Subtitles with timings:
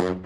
[0.00, 0.16] Velkommen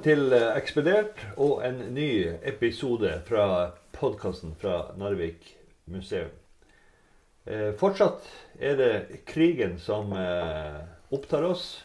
[0.00, 3.44] til Ekspedert og en ny episode fra
[3.92, 5.52] podkasten fra Narvik
[5.84, 6.32] museum.
[7.44, 8.24] Eh, fortsatt
[8.56, 10.80] er det krigen som eh,
[11.12, 11.84] opptar oss.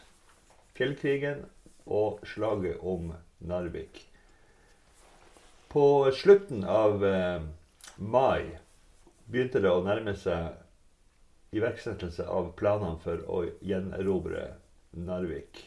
[0.80, 1.44] Fjellkrigen
[1.84, 3.12] og slaget om
[3.44, 4.07] Narvik.
[5.68, 7.42] På slutten av eh,
[7.96, 8.58] mai
[9.28, 10.56] begynte det å nærme seg
[11.52, 14.46] iverksettelse av planene for å gjenerobre
[14.96, 15.60] Narvik.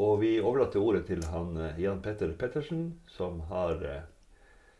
[0.00, 4.02] Og vi overlater ordet til han eh, Jan Petter Pettersen, som har eh,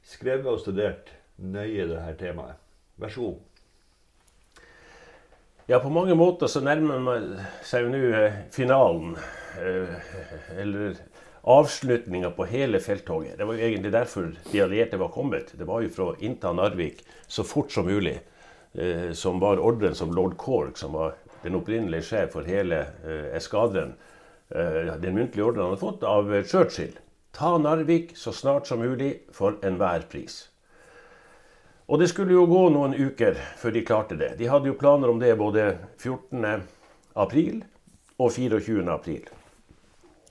[0.07, 2.61] skrevet og studert nøye dette temaet.
[3.01, 3.47] Vær så god.
[5.71, 7.29] Ja, på mange måter så nærmer man
[7.67, 9.17] seg nå eh, finalen.
[10.57, 10.97] Eller
[11.43, 13.39] avslutninga på hele felttoget.
[13.39, 15.55] Det var jo egentlig derfor de allierte var kommet.
[15.57, 18.19] Det var jo for å innta Narvik så fort som mulig.
[19.19, 22.85] Som var ordren som lord Cork, som var den opprinnelige sjef for hele
[23.35, 23.97] eskadren,
[24.51, 26.99] Eh, den muntlige ordren han hadde fått av Churchill.
[27.31, 30.49] Ta Narvik så snart som mulig for enhver pris.
[31.87, 34.33] Og det skulle jo gå noen uker før de klarte det.
[34.39, 36.67] De hadde jo planer om det både 14.
[37.15, 37.63] april
[38.19, 38.83] og 24.
[38.91, 39.23] april.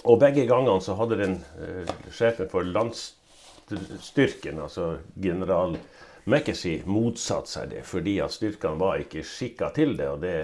[0.07, 5.75] Og begge gangene så hadde den eh, sjefen for landstyrken, altså general
[6.29, 7.83] McKessie, motsatt seg det.
[7.87, 10.09] Fordi at styrkene var ikke skikka til det.
[10.09, 10.37] Og det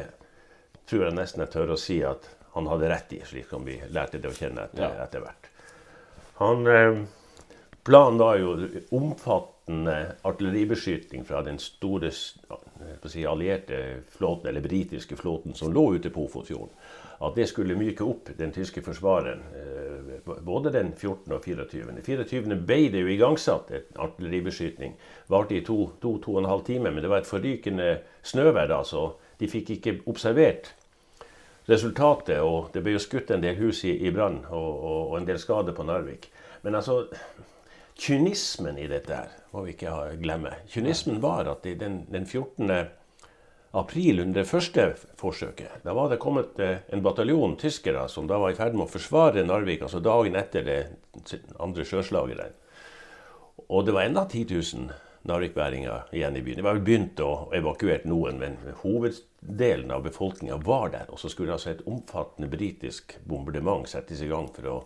[0.89, 3.77] tror jeg nesten jeg tør å si at han hadde rett i, slik som vi
[3.91, 5.03] lærte det å kjenne etter, ja.
[5.03, 5.49] etter hvert.
[6.39, 6.99] Han, eh,
[7.87, 8.55] planen var jo
[8.95, 9.95] omfattende
[10.27, 13.81] artilleribeskytning fra den store si, allierte
[14.15, 16.75] flåten, eller britiske flåten som lå ute på Ofotfjorden.
[17.23, 19.75] At det skulle myke opp den tyske forsvareren eh,
[20.45, 21.31] både den 14.
[21.31, 22.01] og 24.
[22.03, 22.57] 24.
[22.67, 24.95] ble det jo igangsatt en artilleribeskytning.
[25.31, 28.67] Varte i to, to, to og en halv time, men det var et forrykende snøvær
[28.71, 29.07] da, så
[29.39, 30.73] de fikk ikke observert
[31.69, 32.41] resultatet.
[32.41, 35.29] Og det ble jo skutt en del hus i, i brann og, og, og, en
[35.29, 36.29] del skader på Narvik.
[36.65, 37.05] Men altså,
[37.99, 40.55] kynismen i dette her må vi ikke glemme.
[40.71, 42.71] Kynismen var at den, den 14.
[43.75, 44.85] april, under det første
[45.19, 48.87] forsøket, da var det kommet eh, en bataljon tyskere som da var i ferd med
[48.87, 50.79] å forsvare Narvik, altså dagen etter det
[51.59, 52.53] andre sjøslaget der.
[53.67, 56.59] Og det var enda 10 000 narvikværinger igjen i byen.
[56.59, 61.09] Det var vel begynt å evakuere noen, men hoveddelen av befolkninga var der.
[61.09, 64.77] Og så skulle altså et omfattende britisk bombardement settes i gang for å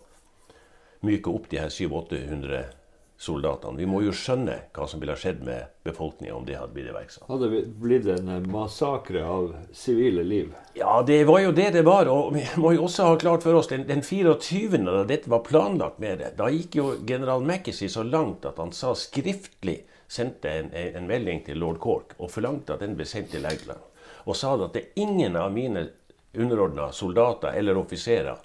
[1.04, 2.79] myke opp de her 700-800
[3.20, 3.76] soldatene.
[3.76, 7.26] Vi må jo skjønne hva som ville skjedd med befolkninga om det hadde blitt iverksatt.
[7.28, 10.54] Hadde det blitt en massakre av sivile liv?
[10.78, 12.08] Ja, det var jo det det var.
[12.08, 15.44] Og vi må jo også ha klart for oss den, den 24., da dette var
[15.44, 20.50] planlagt med det, da gikk jo general Mackesy så langt at han sa skriftlig sendte
[20.50, 23.84] en, en, melding til lord Cork og forlangte at den ble sendt til England.
[24.24, 25.90] Og sa at det ingen av mine
[26.32, 28.40] underordna soldater eller offiserer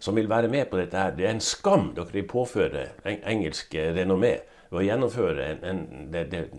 [0.00, 1.14] som vil være med på dette her.
[1.16, 4.38] Det er en skam dere vil påføre engelsk renommé
[4.70, 6.50] ved å gjennomføre en, en, den,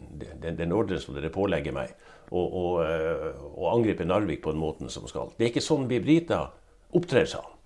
[0.42, 1.94] den, den ordren som dere pålegger meg,
[2.32, 5.32] og, og, eh, og, angripe Narvik på den måten som skal.
[5.38, 6.52] Det er ikke sånn vi briter
[6.96, 7.58] opptrer, sa han.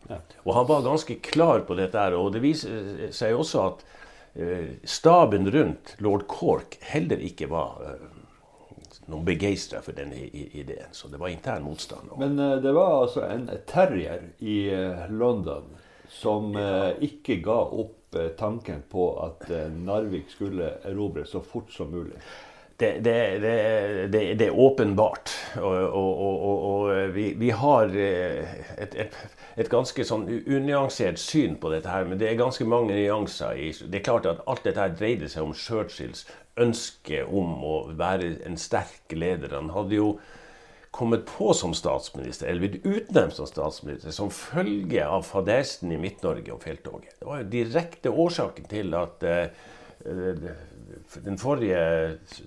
[0.46, 1.98] Og han var ganske klar på dette.
[1.98, 3.86] her, Og det viser seg også at
[4.36, 8.08] Eh, staben rundt lord Cork heller ikke var eh,
[9.12, 10.92] noen begeistra for denne ideen.
[10.92, 12.14] Så det var intern motstand.
[12.18, 15.70] Men uh, det var altså en terrier i uh, London
[16.10, 16.94] som ja.
[17.04, 22.22] ikke ga opp tanken på at Narvik skulle erobres så fort som mulig.
[22.76, 23.16] Det, det,
[24.12, 25.32] det, det er åpenbart.
[25.62, 29.16] Og, og, og, og vi, vi, har et, et
[29.56, 32.08] et ganske sånn unyansert syn på dette her.
[32.08, 35.30] Men det er ganske mange nyanser i Det er klart at alt dette her dreide
[35.32, 36.26] seg om Churchills
[36.60, 39.56] ønske om å være en sterk leder.
[39.56, 40.10] Han hadde jo
[40.96, 46.54] kommet på som statsminister, eller blitt utnevnt som statsminister, som følge av fadesen i Midt-Norge
[46.56, 47.18] og felttoget.
[47.20, 49.66] Det var jo direkte årsaken til at uh,
[51.26, 51.80] den forrige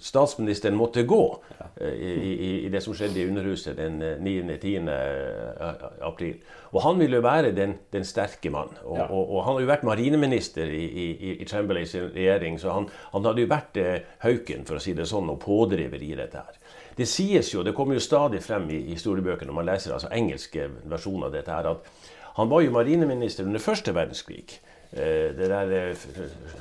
[0.01, 1.23] statsministeren måtte gå
[1.59, 1.67] ja.
[1.85, 4.89] i, i, i det som skjedde i Underhuset den 9.-10.
[4.93, 6.39] Eh, april.
[6.73, 8.71] Og han ville jo være den, den sterke mann.
[8.85, 12.89] Og, og, og, han har jo vært marineminister i, i, i Chamberlains regjering, så han,
[13.13, 16.45] han, hadde jo vært eh, hauken, for å si det sånn, og pådriver i dette
[16.45, 16.61] her.
[16.99, 20.67] Det sies jo, det kommer jo stadig frem i historiebøkene når man leser altså engelske
[20.91, 22.09] versjoner av dette her, at
[22.39, 24.59] han var jo marineminister under første verdenskrig.
[24.91, 25.97] Eh, det der eh,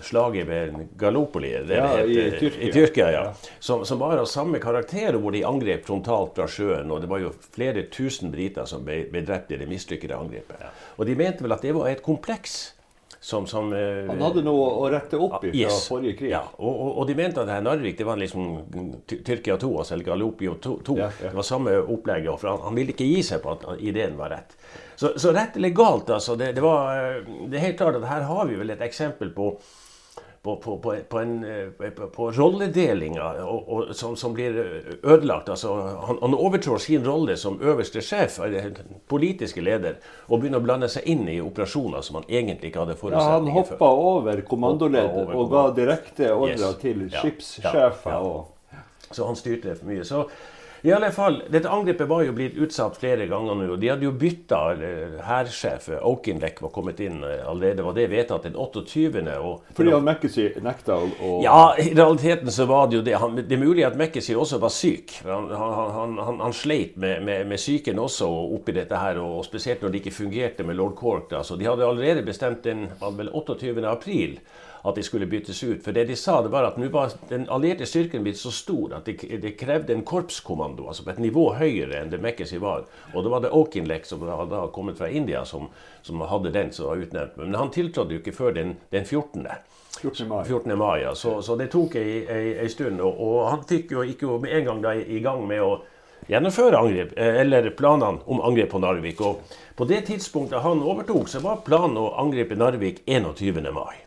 [0.04, 2.68] slaget ved Gallopoli ja, i, Tyrkia.
[2.68, 3.22] i Tyrkia ja.
[3.60, 6.92] Som, som, var av samme karakter, hvor de angrep frontalt fra sjøen.
[6.92, 10.60] Og det var jo flere tusen briter som ble, ble drept det mislykkede angrepet.
[10.98, 12.77] Og de mente vel at det var et kompleks
[13.20, 15.88] som, som eh, Han hadde noe å rette opp i fra Yes.
[15.90, 16.32] forrige krig.
[16.32, 18.48] Ja, og, og, og de mente at det her Narvik det var liksom
[19.08, 20.78] Tyrkia 2, altså eller Gallopio 2.
[21.00, 21.32] Ja, ja.
[21.32, 24.30] Det var samme opplegget, for han, han ville ikke gi seg på at ideen var
[24.36, 24.54] rett.
[24.98, 26.36] Så, så rett eller galt, altså.
[26.40, 29.34] Det, det, var, eh, det er helt klart at her har vi vel et eksempel
[29.36, 29.52] på
[30.48, 34.56] på, på, på, på, en, eh, på, rolledelinga og, og, som, som blir
[35.04, 35.50] ødelagt.
[35.52, 35.74] Altså,
[36.08, 38.40] han, han overtrår sin rolle som øverste sjef,
[39.12, 42.96] politiske leder, og begynner å blande seg inn i operasjoner som han egentlig ikke hadde
[42.96, 46.78] Ja, han forutsetninger hoppa over kommandoleder over og ga direkte ordrer Yes.
[46.82, 48.12] til skipssjefer.
[48.12, 48.46] ja, ja.
[48.74, 48.84] ja.
[49.12, 50.04] Så han styrte for mye.
[50.08, 50.24] Så
[50.88, 53.66] i alle fall, Dette angrepet var jo blitt utsatt flere ganger nå.
[53.74, 54.60] og De hadde jo bytta
[55.28, 55.90] hærsjef.
[56.08, 57.84] Okinlek var kommet inn eh, allerede.
[57.84, 59.24] Var det vedtatt den 28.
[59.36, 63.18] Og, Fordi han Mackesy nekta å, ja, i realiteten så var det jo det.
[63.20, 65.18] Han, det er mulig at Mekkesi også var syk.
[65.28, 69.92] Han, han, han, sleit med, med, med psyken også oppi dette her, og spesielt når
[69.92, 71.28] det ikke fungerte med lord Cork.
[71.34, 71.44] Da.
[71.44, 72.88] Så de hadde allerede bestemt den
[73.18, 73.76] vel 28.
[73.88, 74.40] april
[74.88, 75.82] at de skulle byttes ut.
[75.84, 79.10] For det de sa, det var at var den allierte styrken blitt så stor at
[79.10, 82.86] det, de krevde en korpskommando, altså på et nivå høyere enn det Mekkesi var.
[83.14, 85.68] Og da var det Okinlek, som hadde kommet fra India, som,
[86.02, 87.36] som hadde den som var utnevnt.
[87.38, 89.48] Men han tiltrådte jo ikke før den, den 14.
[90.02, 90.28] 14.
[90.30, 90.46] mai.
[90.46, 90.78] 14.
[90.78, 91.16] mai, ja.
[91.16, 93.02] så, så det tok ei, ei, ei stund.
[93.02, 95.78] Og, og han fikk jo, gikk jo med en gang da i, gang med å
[96.30, 99.24] gjennomføre angrep, eh, eller planene om angrep på Narvik.
[99.26, 103.72] Og på det tidspunktet han overtok, så var planen å angripe Narvik 21.
[103.74, 104.07] mai.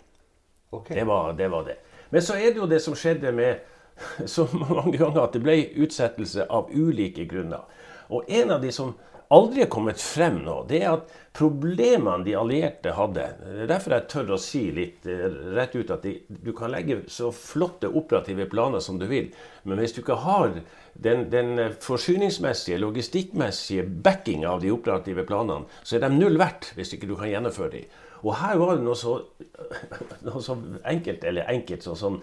[0.70, 0.88] Ok.
[0.88, 1.76] Det var, det var det.
[2.10, 3.60] Men så er det jo det som skjedde med
[4.26, 7.66] så mange ganger, at det ble utsettelse av ulike grunner.
[8.10, 8.94] Og en av de som
[9.30, 13.94] aldri er kommet frem nå, det er at problemene de allierte hadde Det er derfor
[13.94, 17.86] jeg tør å si litt eh, rett ut at de, du kan legge så flotte
[17.86, 19.30] operative planer som du vil,
[19.62, 20.56] men hvis du ikke har
[20.94, 26.96] den, den forsyningsmessige, logistikkmessige backing av de operative planene, så er de null verdt hvis
[26.96, 27.98] ikke du kan gjennomføre dem.
[28.20, 29.16] Og her var det noe så,
[30.26, 30.56] noe så
[30.92, 32.18] enkelt, eller enkelt, sånn, sånn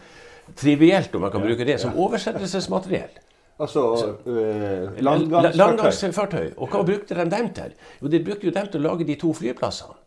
[0.58, 3.24] trivielt, om man kan bruke det, som oversettelsesmateriell.
[3.58, 3.84] Altså
[4.30, 6.52] eh, landgangsfartøy.
[6.62, 7.72] Og hva brukte de dem til?
[8.02, 9.98] Jo, De brukte jo dem til å lage de to flyplassene.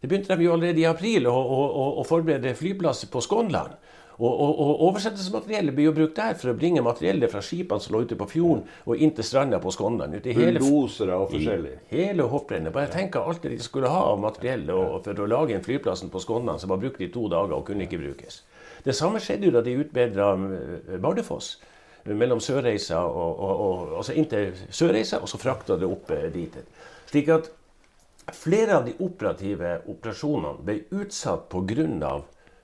[0.00, 3.74] Det begynte de jo allerede i april å, å, å, å forberede flyplasser på Skånland.
[4.20, 7.94] Og, og, og oversettelsesmateriellet blir jo brukt der for å bringe materiellet fra skipene som
[7.94, 10.18] lå ute på fjorden, og inn til stranda på Skånland.
[10.26, 11.72] Bulldosere og forskjellig.
[11.88, 12.74] Hele hopprennet.
[12.74, 16.20] Bare tenk alt det de skulle ha av materiell for å lage en flyplassen på
[16.20, 18.42] Skånland som var brukt i to dager og kunne ikke brukes.
[18.84, 21.54] Det samme skjedde jo da de utbedra eh, Bardufoss.
[22.04, 26.56] Mellom Sørreisa og, og, altså inntil Sørreisa, og så frakta det opp eh, dit.
[27.10, 27.50] Slik at
[28.36, 32.14] flere av de operative operasjonene ble utsatt pga.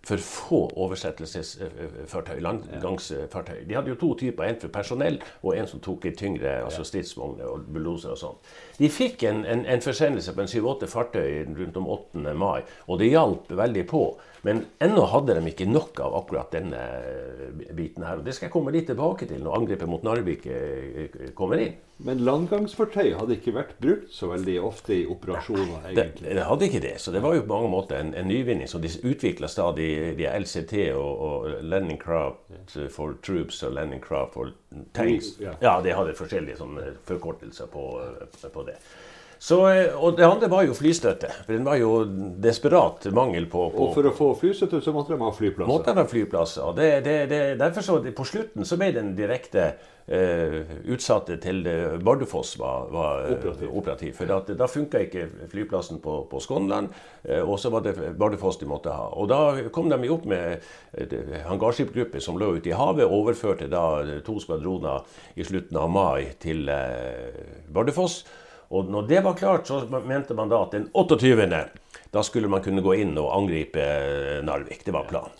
[0.06, 3.64] For få oversettelsesfartøy, landgangsfartøy.
[3.66, 6.86] De hadde jo to typer, en for personell og en som tok litt tyngre altså
[6.86, 8.38] stridsvogner og bulloser og sånn.
[8.78, 12.22] De fikk en, en, en forsendelse på en syv-åtte fartøy rundt om 8.
[12.38, 14.04] mai, og det hjalp veldig på.
[14.46, 18.20] Men ennå hadde de ikke nok av akkurat denne eh, biten her.
[18.20, 21.74] og Det skal jeg komme litt tilbake til når angrepet mot Narvik eh, kommer inn.
[22.06, 26.34] Men landgangsfartøy hadde ikke vært brukt så veldig ofte i operasjoner, Nei, egentlig.
[26.36, 28.68] det hadde ikke det, så det var jo på mange måter en, en nyvinning.
[28.68, 29.88] Så de utvikla stadig
[30.20, 34.52] de LCT og, og Landing Craft for Troops og Landing Craft for
[34.94, 35.38] Tanks.
[35.40, 35.78] Ja.
[35.82, 37.88] de hadde forskjellige sånne forkortelser på,
[38.52, 38.76] på det.
[39.46, 41.28] Så, eh, og det andre var jo flystøtte.
[41.44, 42.00] For den var jo
[42.42, 45.70] desperat mangel på, på Og for å få flystøtte så måtte de ha flyplasser.
[45.70, 46.72] måtte de ha flyplasser.
[46.74, 49.68] Det, det, det, derfor så På slutten så ble den direkte
[50.08, 50.56] eh,
[50.90, 51.60] utsatte til
[52.02, 53.70] Bardufoss var, var eh, Operativ.
[53.70, 54.16] operativ.
[54.18, 56.90] For at, da funka ikke flyplassen på, på Skånland,
[57.28, 59.12] eh, og så var det Bardufoss de måtte ha.
[59.14, 60.56] Og da kom de opp med
[60.98, 63.84] eh, hangarskipgruppe som lå ute i havet, overførte da
[64.26, 65.06] to skvadroner
[65.38, 68.24] i slutten av mai til eh, Bardufoss.
[68.74, 71.64] Og når det var klart, så mente man da at den 28.
[72.12, 74.84] da skulle man kunne gå inn og angripe eh, Narvik.
[74.86, 75.34] Det var planen.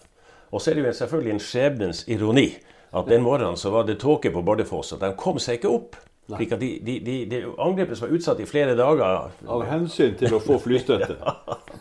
[0.54, 2.50] Og så er det jo selvfølgelig en skjebnens ironi
[2.96, 5.98] at den morgenen så var det tåke på Bardufoss, at de kom seg ikke opp.
[6.26, 10.16] Slik at de, de, de, de angrepet som var utsatt i flere dager, Av hensyn
[10.18, 11.18] til å få flystøtte.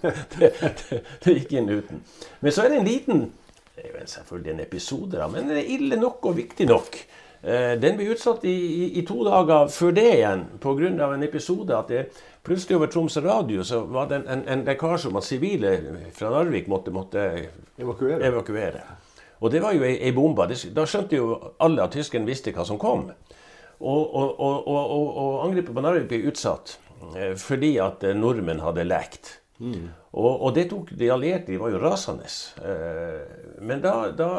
[0.04, 2.04] det, det, det gikk inn uten.
[2.42, 3.24] Men så er det en liten
[3.76, 6.96] det er jo selvfølgelig en episode, da, men det er ille nok og viktig nok.
[7.44, 11.14] Eh, Den ble utsatt i, i, i to dager før det igjen pga.
[11.14, 12.06] en episode at det
[12.44, 15.76] plutselig over Tromsø radio så var det en, en, en lekkasje om at sivile
[16.14, 18.22] fra Narvik måtte, måtte Evakuere.
[18.26, 18.82] evakuere.
[19.42, 20.48] Og det var jo ei, ei bombe.
[20.48, 23.10] Da skjønte jo alle at tyskerne visste hva som kom.
[23.80, 26.78] Og, og, og, og, angrepet på Narvik ble utsatt
[27.18, 29.40] eh, fordi at eh, nordmenn hadde lekt.
[30.16, 32.30] Og, og det tok de allierte, de var jo rasende.
[32.64, 34.30] Eh, men da, da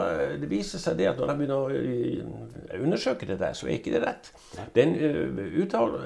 [0.40, 3.76] det viser seg det at når de begynner å eh, undersøke det der, så er
[3.76, 4.30] ikke det rett.
[4.76, 5.98] Den eh, uttal,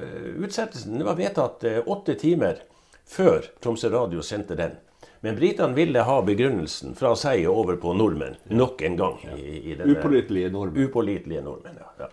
[0.42, 2.64] utsettelsen den var vedtatt åtte timer
[3.06, 4.74] før Tromsø Radio sendte den.
[5.22, 9.18] Men britene ville ha begrunnelsen fra seg over på nordmenn nok en gang.
[9.36, 10.88] I, i denne, Upålitelige nordmenn.
[10.88, 11.92] Upålitelige nordmenn, ja.
[12.06, 12.10] ja.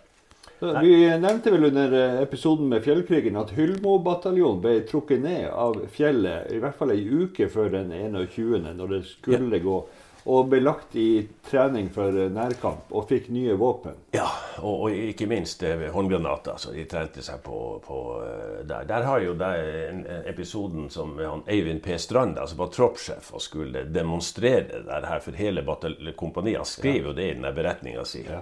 [0.59, 6.49] Vi nevnte vel under eh, episoden med fjellkrigen at Hyllmo-bataljonen ble trukket ned av fjellet
[6.53, 9.77] i hvert fall ei uke før den 21., når det skulle gå.
[10.27, 14.01] Og ble lagt i trening for eh, nærkamp og fikk nye våpen.
[14.17, 14.25] Ja,
[14.57, 16.57] og, og ikke minst eh, håndgranater.
[16.57, 18.01] Så de trente seg på, på
[18.65, 18.89] der.
[18.89, 19.61] Der har jo der
[19.91, 22.01] en, en episoden som han Eivind P.
[22.01, 25.61] Strand, altså var troppssjef og skulle demonstrere der her for hele
[26.17, 26.63] kompaniet.
[26.65, 28.25] Han skrev jo det i den beretninga si.
[28.25, 28.41] Ja.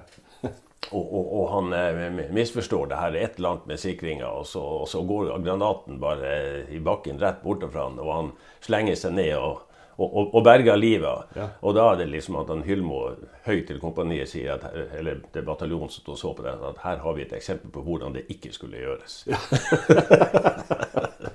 [0.91, 4.49] Og, og, og, han eh, misforstår det her er et eller annet med sikringa, og,
[4.59, 6.33] og, så går granaten bare
[6.69, 8.33] i bakken rett borte fra han, og han
[8.65, 9.63] slenger seg ned og,
[9.97, 11.35] og, berger livet.
[11.37, 11.47] Ja.
[11.63, 13.01] Og da er det liksom at han Hylmo
[13.45, 14.65] høyt til kompaniet sier, at,
[14.99, 18.17] eller til bataljonen som så på det, at her har vi et eksempel på hvordan
[18.17, 19.23] det ikke skulle gjøres.
[19.31, 19.39] Ja.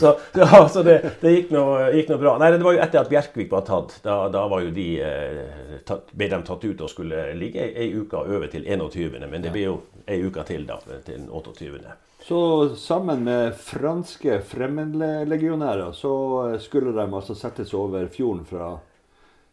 [0.00, 1.52] så, ja, så det, det gikk,
[1.94, 2.36] gikk, bra.
[2.38, 3.98] Nei, Det var jo etter at Bjerkvik var tatt.
[4.04, 7.86] Da, da var jo de, eh, tatt, ble de tatt ut og skulle ligge ei,
[7.86, 11.96] ei uke øve til 21., men det ble jo ei uke til da, til 28.
[12.28, 12.40] Så
[12.76, 16.12] sammen med franske fremmedlegionærer så
[16.60, 18.74] skulle de altså settes over fjorden fra,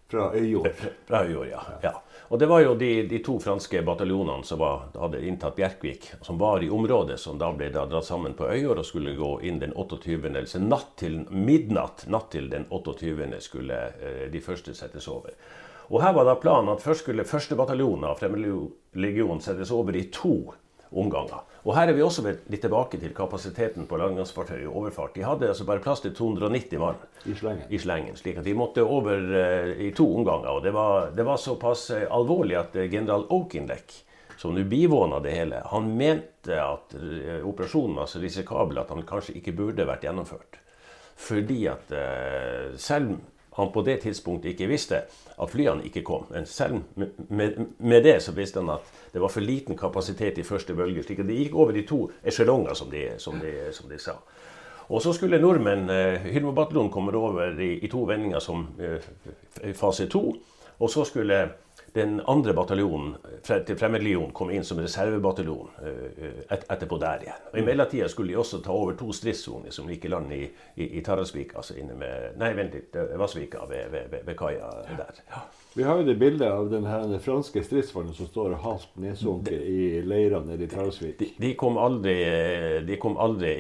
[0.07, 0.67] fra Øyjord?
[1.07, 1.61] Fra Øyjord, ja.
[1.81, 1.93] ja.
[2.27, 6.39] Og det var jo de, de to franske bataljonene som var, hadde inntatt Bjerkvik, som
[6.41, 9.59] var i området som da ble da dratt sammen på Øyjord og skulle gå inn
[9.61, 10.31] den 28.
[10.33, 13.29] Altså natt til midnatt natt til den 28.
[13.45, 15.37] skulle eh, de første settes over.
[15.93, 20.07] Og her var da planen at først skulle første bataljon av Fremmedlegionen settes over i
[20.13, 20.39] to
[20.91, 21.43] omganger.
[21.65, 25.15] Og her er vi også litt tilbake til kapasiteten på landgangsfartøy og overfart.
[25.15, 27.65] De hadde altså bare plass til 290 mann i slengen.
[27.69, 30.51] i slengen, slik at de måtte over uh, i to omganger.
[30.51, 33.97] Og det var, det var såpass uh, alvorlig at uh, general Okinlek,
[34.37, 36.91] som nå bivåna det hele, han mente at
[37.47, 40.59] operasjonen var så risikabel at han kanskje ikke burde vært gjennomført.
[41.15, 41.93] Fordi at
[42.77, 43.15] selv
[43.55, 45.01] han på det tidspunktet ikke visste
[45.41, 46.25] at flyene ikke kom.
[46.29, 50.43] Men selv med, med, det så visste han at det var for liten kapasitet i
[50.43, 51.03] første bølge.
[51.03, 53.39] slik at De gikk over de to esjelonger, som, som,
[53.71, 54.17] som, de sa.
[54.89, 60.07] Og så skulle nordmenn, eh, Hylmo-bataljonen, komme over i, i, to vendinger som eh, fase
[60.11, 60.35] to.
[60.79, 61.49] Og så skulle
[61.95, 63.13] den andre bataljonen
[63.45, 67.45] til Fremmedlegionen kom inn som reservebataljon eh, et, etterpå der igjen.
[67.53, 70.41] Og I mellomtida skulle de også ta over to stridssoner som gikk i land i,
[70.75, 75.23] i, i Tarasvik, altså inne med Nei, vent litt, Vassvika ved, ved, ved, kaia der.
[75.31, 75.45] Ja.
[75.75, 79.55] Vi har jo det bildet av den, her, den franske stridsvognen som står halvt nedsunket
[79.55, 81.15] i leirene nede i Tarasvik.
[81.21, 82.17] De, de, kom aldri,
[82.87, 83.55] de kom aldri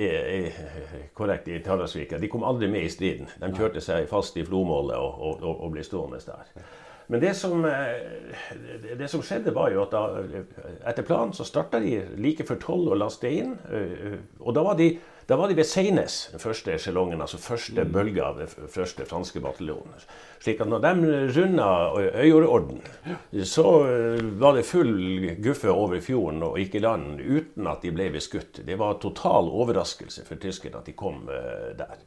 [1.15, 2.19] korrekt i Tarasvika.
[2.19, 3.31] De kom aldri med i striden.
[3.39, 6.51] De kjørte seg fast i flomålet og, og, og, og ble stående der.
[7.07, 10.05] Men det som, eh, det som, skjedde, var jo at da,
[10.89, 13.57] etter planen så starta de like før tolv og lasta inn.
[13.69, 14.95] Eh, og da var de,
[15.29, 17.91] da var de ved Seines, den første sjelongen, altså første mm.
[17.93, 20.07] bølge av den første franske bataljonen.
[20.41, 21.67] Slik at når de runda
[22.23, 22.81] Øyordorden,
[23.45, 27.93] så eh, var det full guffe over fjorden og gikk i land uten at de
[27.93, 28.63] ble beskutt.
[28.65, 32.01] Det var total overraskelse for tyskerne at de kom der.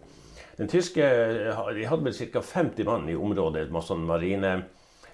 [0.58, 2.42] Den tyske de hadde vel ca.
[2.42, 4.56] 50 mann i området med sånn marine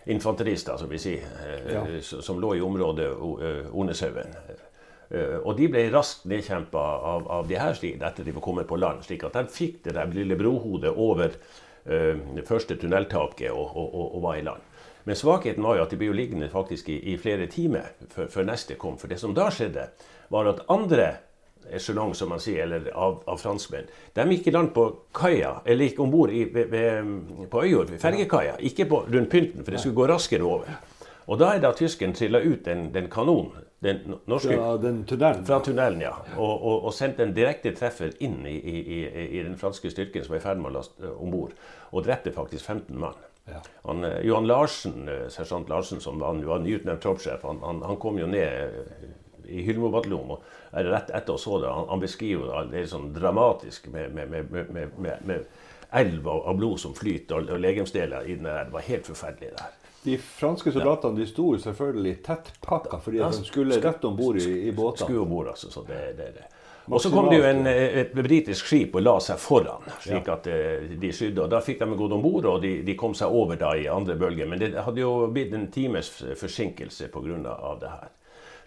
[0.05, 1.85] infanterister, som vi sier, eh, ja.
[2.03, 4.35] som lå i området eh, Orneshaugen.
[5.11, 8.69] Eh, og de ble raskt nedkjempa av, av de her slik, etter de var kommet
[8.69, 9.05] på land.
[9.05, 11.39] slik at de fikk det der lille brohodet over
[11.85, 14.61] det første tunneltaket og, og, og, og, var i land.
[15.05, 18.47] Men svakheten var jo at de ble liggende faktisk i, i flere timer før, før,
[18.49, 18.97] neste kom.
[18.97, 19.91] For det som da skjedde,
[20.33, 21.11] var at andre
[21.71, 23.89] echelong, som man sier, eller av, av franskmenn.
[24.15, 26.33] De gikk i land på kaia, eller gikk om bord
[27.51, 28.59] på Øyjord, fergekaia.
[28.61, 30.75] Ikke på, rundt pynten, for det skulle gå raskere over.
[31.25, 33.65] Og da er da tyskeren trilla ut den, den kanonen.
[33.85, 35.45] Den norske, fra den tunnelen?
[35.45, 36.15] Fra tunnelen, ja.
[36.39, 38.79] Og, og, og sendte en direkte treffer inn i, i,
[39.27, 41.53] i, den franske styrken som var i ferd med å laste om bord.
[41.93, 43.19] Og drepte faktisk 15 mann.
[43.45, 43.61] Ja.
[43.83, 48.01] Han, eh, Johan Larsen, eh, sersjant Larsen, som var, var nyutnevnt troppssjef, han, han, han,
[48.01, 48.73] kom jo ned
[49.49, 50.43] i Hyllmo-bataljonen.
[50.73, 55.47] Rett etter å så det, han, han beskriver det sånn dramatisk med, med, med, med
[55.95, 58.67] elv av blod som flyter, og, og legemsdeler i den der.
[58.67, 59.81] Det var helt forferdelig der.
[60.05, 64.51] De franske soldatene de sto selvfølgelig tettpakka fordi ja, de skulle rett om bord i,
[64.69, 65.07] i båtene.
[65.07, 65.71] Skulle om bord, altså.
[65.73, 66.51] Så det, det, det.
[66.93, 70.49] Og så kom det jo en, et britisk skip og la seg foran, slik at
[70.53, 71.47] eh, de skydde.
[71.47, 73.87] og Da fikk de gått om bord, og de, de, kom seg over da i
[73.89, 74.45] andre bølge.
[74.51, 76.11] Men det hadde jo blitt en times
[76.41, 77.55] forsinkelse pga.
[77.81, 78.13] det her.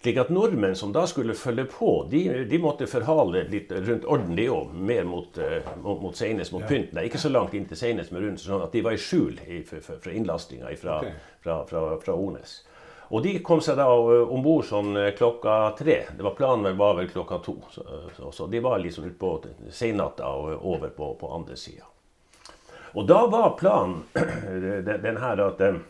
[0.02, 4.36] Slik at nordmenn som da skulle følge på, de, de måtte forhale litt rundt orden,
[4.38, 4.70] de òg.
[4.72, 6.68] Mer mot, uh, mot, mot Seines, mot ja.
[6.70, 7.00] pynten.
[7.02, 9.64] Ikke så langt inn til Seines, men rundt sånn at de var i skjul i,
[9.66, 11.18] fra innlastinga fra, okay.
[11.42, 12.60] fra, fra, fra, Ornes.
[13.08, 16.04] Og de kom seg da uh, om bord sånn uh, klokka tre.
[16.14, 17.58] Det var Planen var vel klokka to.
[17.74, 17.86] Så,
[18.16, 19.34] så, så de var liksom utpå
[19.74, 21.88] seinnatta og over på, på andre sida.
[22.94, 24.02] Og da var planen
[25.02, 25.82] den her at eh,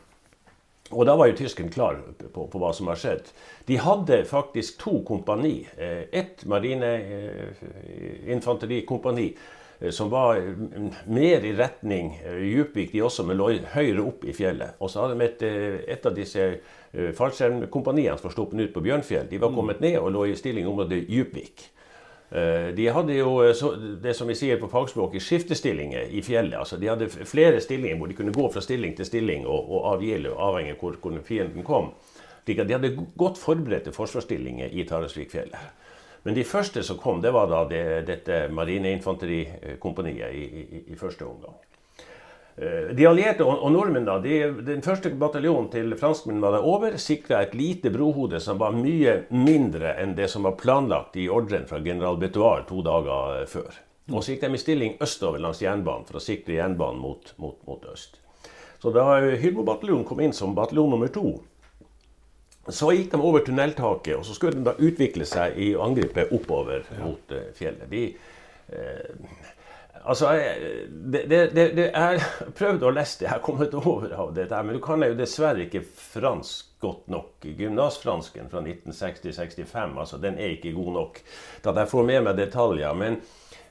[0.90, 1.94] og da var jo tyskerne klar
[2.32, 3.24] på, på, hva som har skjedd.
[3.68, 5.56] De hadde faktisk to kompani.
[5.76, 9.28] Eh, ett marineinfanterikompani
[9.80, 14.24] Eh, som var mm, mer i retning eh, Djupvik, de også, men lå høyere opp
[14.26, 14.78] i fjellet.
[14.82, 16.50] Og så hadde de et, eh, et av disse
[16.88, 19.26] fallskjermkompaniene som var sluppet ut på Bjørnfjell.
[19.28, 19.58] De var mm.
[19.60, 21.66] kommet ned og lå i stilling i området Djupvik.
[22.28, 23.30] De hadde jo
[24.02, 26.58] det som vi sier på fagspråket, skiftestillinger i fjellet.
[26.58, 29.86] altså De hadde flere stillinger hvor de kunne gå fra stilling til stilling og, og
[29.94, 31.94] avgjelde, avhengig av hvor, hvor fienden kom.
[32.48, 35.72] De hadde godt forberedte forsvarsstillinger i Tarasvikfjellet.
[36.24, 41.24] Men de første som kom, det var da det, dette marineinfanterikompaniet i, i, i, første
[41.24, 41.56] omgang.
[42.60, 46.62] Eh, de allierte og, og nordmenn, da, de, den første bataljonen til franskmennene var da
[46.66, 51.28] over, sikra et lite brohode som var mye mindre enn det som var planlagt i
[51.30, 53.76] ordren fra general Betuar to dager eh, før.
[54.08, 57.60] Og så gikk de i stilling østover langs jernbanen for å sikre jernbanen mot, mot,
[57.68, 58.18] mot øst.
[58.82, 61.36] Så da Hylmo-bataljonen kom inn som bataljon nummer to,
[62.68, 66.26] så gikk de over tunneltaket, og så skulle de da utvikle seg i å angripe
[66.36, 67.88] oppover mot uh, fjellet.
[67.90, 68.02] De,
[68.74, 69.46] uh,
[70.02, 70.32] altså,
[70.88, 74.32] det, det, det, det, Jeg har prøvd å lese det, jeg har kommet over av
[74.36, 77.48] dette, men du kan jo dessverre ikke fransk godt nok.
[77.58, 81.20] Gymnasfransken fra 1960-65, altså, den er ikke god nok
[81.64, 82.94] Da jeg får med meg detaljer.
[82.94, 83.20] men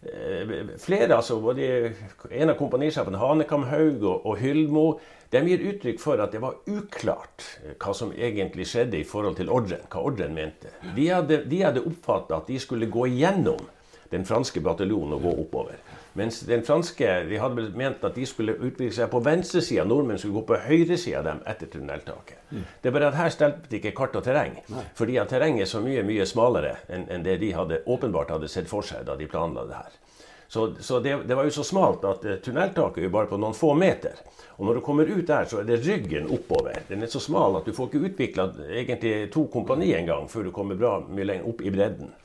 [0.02, 1.94] eh, flere, altså, både
[2.32, 4.90] En av kompanisjefene, Hanekam Haug og, og Hyldmo,
[5.30, 9.40] de gir uttrykk for at det var uklart eh, hva som egentlig skjedde i forhold
[9.40, 10.72] til ordren, hva ordren mente.
[10.96, 13.66] De hadde, de hadde oppfatta at de skulle gå gjennom
[14.12, 15.87] den franske bataljonen og gå oppover.
[16.18, 20.40] Mens den franske de hadde ment at de skulle utvikle seg på venstresida, nordmenn skulle
[20.40, 22.40] gå på høyresida av dem etter tunneltaket.
[22.50, 22.64] Mm.
[22.82, 24.56] Det er bare at her stelte ikke kart og terreng.
[24.74, 24.86] Nei.
[24.98, 28.50] Fordi at terrenget er så mye mye smalere enn, en det de hadde, åpenbart hadde
[28.50, 30.02] sett for seg da de planla det her.
[30.50, 33.38] Så, så det, det, var jo så smalt at uh, tunneltaket er jo bare på
[33.38, 34.18] noen få meter.
[34.58, 36.80] Og når du kommer ut der, så er det ryggen oppover.
[36.88, 40.56] Den er så smal at du får ikke utvikla egentlig to kompani engang før du
[40.56, 42.16] kommer bra mye lenger opp i bredden.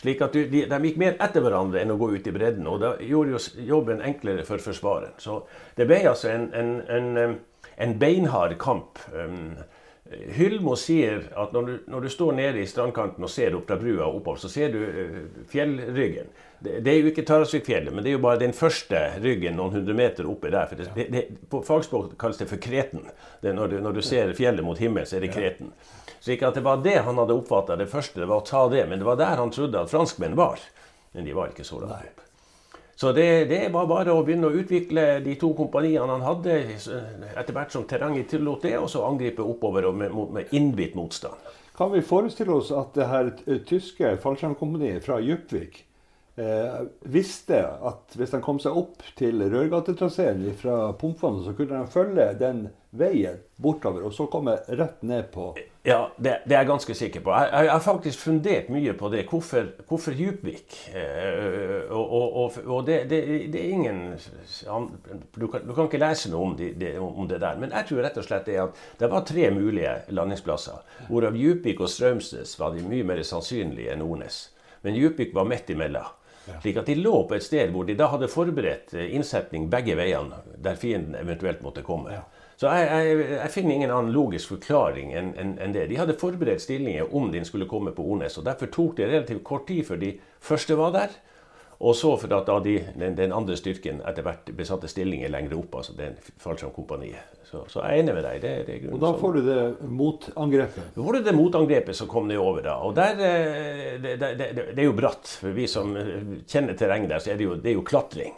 [0.00, 2.68] Slik at de, de, gikk mer etter hverandre enn å gå ut i bredden.
[2.70, 5.18] Og det gjorde jo jobben enklere for Forsvaret.
[5.20, 5.42] Så
[5.76, 7.34] det ble altså en, en, en,
[7.76, 9.02] en beinhard kamp.
[9.12, 9.58] Um,
[10.10, 13.76] Hyllmo sier at når du, når du, står nede i strandkanten og ser opp fra
[13.78, 15.18] brua oppover, så ser du uh,
[15.50, 16.32] fjellryggen.
[16.58, 19.78] Det, det, er jo ikke Tarasvikfjellet, men det er jo bare den første ryggen noen
[19.78, 20.74] hundre meter oppi der.
[20.96, 23.06] det, det, På fagspråk kalles det for kreten.
[23.46, 25.70] Når du, når, du, ser fjellet mot himmelen, så er det kreten.
[26.18, 28.66] Så ikke at det var det han hadde oppfatta det første, det var å ta
[28.72, 28.82] det.
[28.90, 30.60] Men det var der han trodde at franskmenn var.
[31.14, 32.26] Men de var ikke så langt opp.
[33.00, 36.56] Så det, det, var bare å begynne å utvikle de to kompaniene han hadde,
[37.32, 41.40] etter hvert som terrenget tillot det, og så angripe oppover med, med innbitt motstand.
[41.78, 43.30] Kan vi forestille oss at det her
[43.64, 45.80] tyske fallskjermkompaniet fra Djupvik
[46.40, 46.80] eh,
[47.12, 52.30] visste at hvis de kom seg opp til Rørgatetraseen fra Pumpvannet, så kunne de følge
[52.40, 56.94] den veien bortover, og så komme rett ned på ja, det, det, er jeg ganske
[56.94, 57.32] sikker på.
[57.32, 59.22] Jeg, har faktisk fundert mye på det.
[59.30, 60.76] Hvorfor, hvorfor Djupvik?
[60.92, 63.20] Eh, og, og, og det, det,
[63.54, 64.02] det, er ingen
[65.32, 67.56] du kan, du kan ikke lese noe om, de, om, det der.
[67.56, 70.84] Men jeg tror rett og slett det at det var tre mulige landingsplasser.
[71.08, 74.50] Hvorav Djupvik og Strømsnes var de mye mer sannsynlige enn Ornes.
[74.84, 76.12] Men Djupvik var midt imellom.
[76.62, 79.96] Slik at de lå på et sted hvor de da hadde forberedt eh, innsetning begge
[79.98, 82.20] veiene, der fienden eventuelt måtte komme.
[82.60, 85.86] Så jeg, jeg, jeg, finner ingen annen logisk forklaring enn en, en det.
[85.88, 88.36] De hadde forberedt stillinger om de skulle komme på Ornes.
[88.36, 90.10] og Derfor tok det relativt kort tid før de
[90.44, 91.14] første var der.
[91.80, 95.54] Og så for at da de, den, den, andre styrken etter hvert besatte stillinger lenger
[95.56, 95.78] opp.
[95.80, 97.38] altså den Fallskjermkompaniet.
[97.48, 98.42] Så, så jeg er enig med deg.
[98.42, 100.90] Det, det og da får du det motangrepet?
[100.94, 102.76] Da får du det motangrepet som kom nedover da.
[102.84, 105.32] Og der, eh, det, det, det, er jo bratt.
[105.40, 105.96] For vi som
[106.44, 108.36] kjenner terrenget der, så er det jo, det er jo klatring.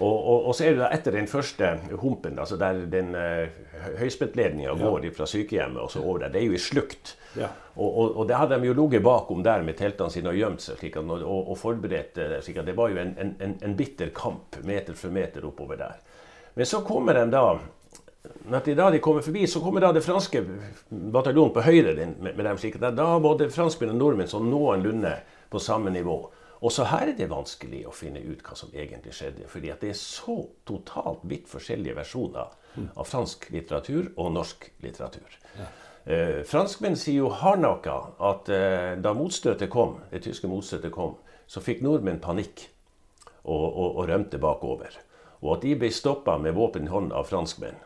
[0.00, 3.48] Og, og, og, så er det da etter den første humpen, altså der den uh,
[3.98, 7.16] høyspentledninga går fra sykehjemmet og så over der, det er jo i slukt.
[7.38, 7.50] Ja.
[7.78, 10.84] Og, og, det hadde de jo ligget bakom der med teltene sine og gjemt seg
[10.90, 15.14] at, og, forberedt slik at Det var jo en, en, en, bitter kamp meter for
[15.14, 15.98] meter oppover der.
[16.54, 17.44] Men så kommer de da
[18.48, 20.42] når de, da de kommer forbi, så kommer da det franske
[20.90, 22.58] bataljonen på høyre med, med dem.
[22.58, 25.14] slik at Da har både franskmenn og nordmenn sånn noenlunde
[25.48, 26.18] på samme nivå.
[26.60, 29.46] Også her er det vanskelig å finne ut hva som egentlig skjedde.
[29.48, 32.56] fordi det er så totalt vidt forskjellige versjoner
[32.94, 35.38] av fransk litteratur og norsk litteratur.
[35.58, 35.68] Ja.
[36.08, 37.96] Eh, franskmenn sier jo hardnakka
[38.30, 42.68] at eh, da motstøtet kom, det tyske motstøtet kom, så fikk nordmenn panikk
[43.44, 44.96] og, og, og rømte bakover.
[45.42, 47.76] Og at de ble stoppa med våpen i hånd av franskmenn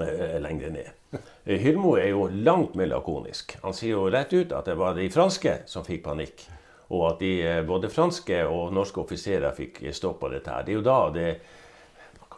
[0.00, 1.20] eh, lenger ned.
[1.44, 3.58] Eh, Hylmo er jo langt mer lakonisk.
[3.62, 6.46] Han sier jo rett ut at det var de franske som fikk panikk.
[6.90, 10.50] Og at de, eh, både franske og norske offiserer fikk stoppa dette.
[10.50, 10.62] her.
[10.62, 11.40] Det er jo da det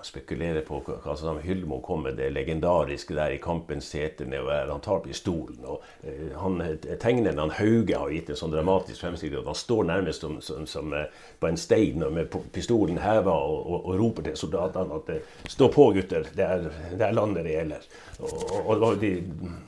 [0.04, 4.68] spekulerer på hva som Hylmo kom med det legendariske der i kampens hete nedover.
[4.70, 5.64] Han tar pistolen.
[5.64, 6.60] og uh, han,
[7.00, 9.46] Tegneren han Hauge har gitt en sånn dramatisk fremstilling.
[9.46, 11.06] Han står nærmest som, som, som uh,
[11.40, 15.90] på en stein med pistolen heva og, og, og, roper til soldatene at stå på,
[15.96, 17.90] gutter, det er, det er landet det gjelder.
[18.20, 19.12] Og, og, og de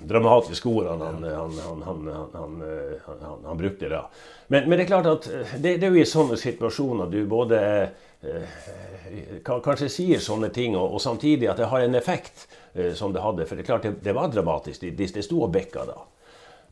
[0.06, 2.10] dramatiske ordene han, han,
[3.44, 4.06] han, brukte da.
[4.48, 7.62] Men, men, det er klart at det, det er jo i sånne situasjoner du både
[7.66, 7.88] Eh,
[9.44, 13.46] kanskje sier sånne ting, og, samtidig at det har en effekt, eh, som det hadde.
[13.46, 14.80] For det er klart det, var dramatisk.
[14.82, 15.98] Det, det sto og bekka da.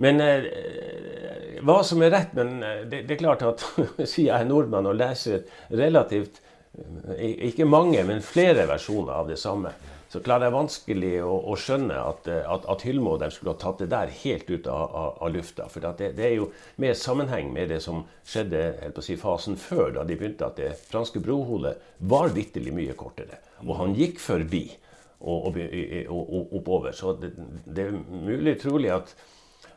[0.03, 3.63] Men eh, hva som er rett Men eh, det, det er klart at
[4.11, 6.41] sier jeg er nordmann og leser relativt
[7.23, 9.71] Ikke mange, men flere versjoner av det samme
[10.15, 13.81] så klarer jeg vanskelig å, å skjønne at, eh, at, at Hyllmo skulle ha tatt
[13.83, 15.67] det der helt ut av, av, av lufta.
[15.73, 16.47] For det, det, er jo
[16.79, 21.19] mer sammenheng med det som skjedde si, fasen før, da de begynte at det franske
[21.25, 21.75] brohodet
[22.07, 23.41] var vitterlig mye kortere.
[23.67, 24.69] Og han gikk forbi
[25.25, 26.95] og, og, og oppover.
[26.95, 27.33] Så det,
[27.67, 29.11] det, er mulig trolig at,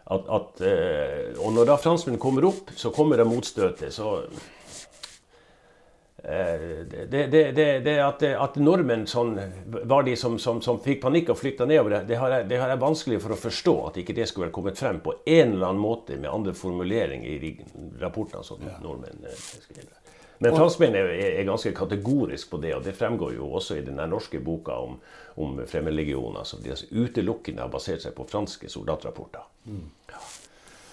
[0.05, 3.89] at, eh, Og når da franskmennene kommer opp, så kommer det motstøtet.
[3.95, 4.19] så
[6.27, 9.37] det, det, det, det at, at, nordmenn sånn,
[9.87, 12.73] var de som, som, som, fikk panikk og flykta nedover, det har, jeg, det har
[12.73, 13.75] jeg vanskelig for å forstå.
[13.87, 17.29] At ikke det skulle vært kommet frem på en eller annen måte med andre formuleringer
[17.31, 17.53] i de
[18.01, 18.75] rapportene som ja.
[18.83, 19.93] nordmenn eh, skriver.
[20.43, 23.97] Men franskmennene er, er, ganske kategorisk på det, og det fremgår jo også i den
[24.11, 24.99] norske boka om,
[25.41, 29.47] om fremmedlegioner, som de utelukkende har basert seg på franske soldatrapporter.
[29.65, 29.87] Mm.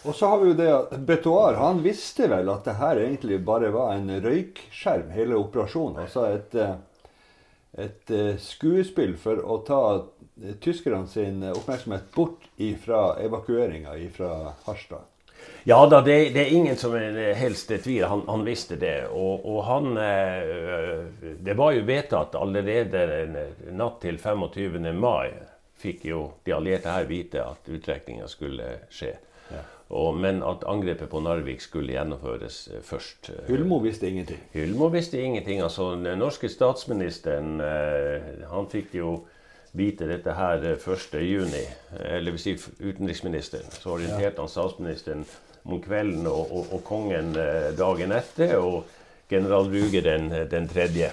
[0.04, 3.38] Og så har vi jo det at Betoir han visste vel at det her egentlig
[3.44, 6.02] bare var en røykskjerm, hele operasjonen.
[6.04, 6.74] Altså et, eh,
[7.86, 12.44] et eh, skuespill for å ta eh, tyskerne sin oppmerksomhet bort
[12.84, 15.08] fra evakueringa fra Harstad.
[15.64, 18.08] Ja da, det, det, er ingen som helst tviler.
[18.12, 19.08] Han, han visste det.
[19.08, 19.90] Og, og, han
[21.44, 23.02] Det var jo vedtatt allerede
[23.72, 24.88] natt til 25.
[24.96, 25.32] mai,
[25.80, 29.16] fikk jo de allierte her vite at uttrekninga skulle skje.
[29.88, 33.30] Og, men at angrepet på Narvik skulle gjennomføres eh, først.
[33.48, 34.40] Hylmo Hulmo visste ingenting?
[34.54, 35.60] Hulmo visste ingenting.
[35.60, 39.18] altså Den norske statsministeren eh, han fikk jo
[39.76, 41.54] vite dette her 1.6.
[42.00, 43.68] Eller vil si utenriksministeren.
[43.70, 45.26] Så orienterte han statsministeren
[45.64, 47.34] om kvelden og, og, og kongen
[47.76, 48.56] dagen etter.
[48.56, 48.84] Og
[49.28, 51.12] general Ruge den, den tredje.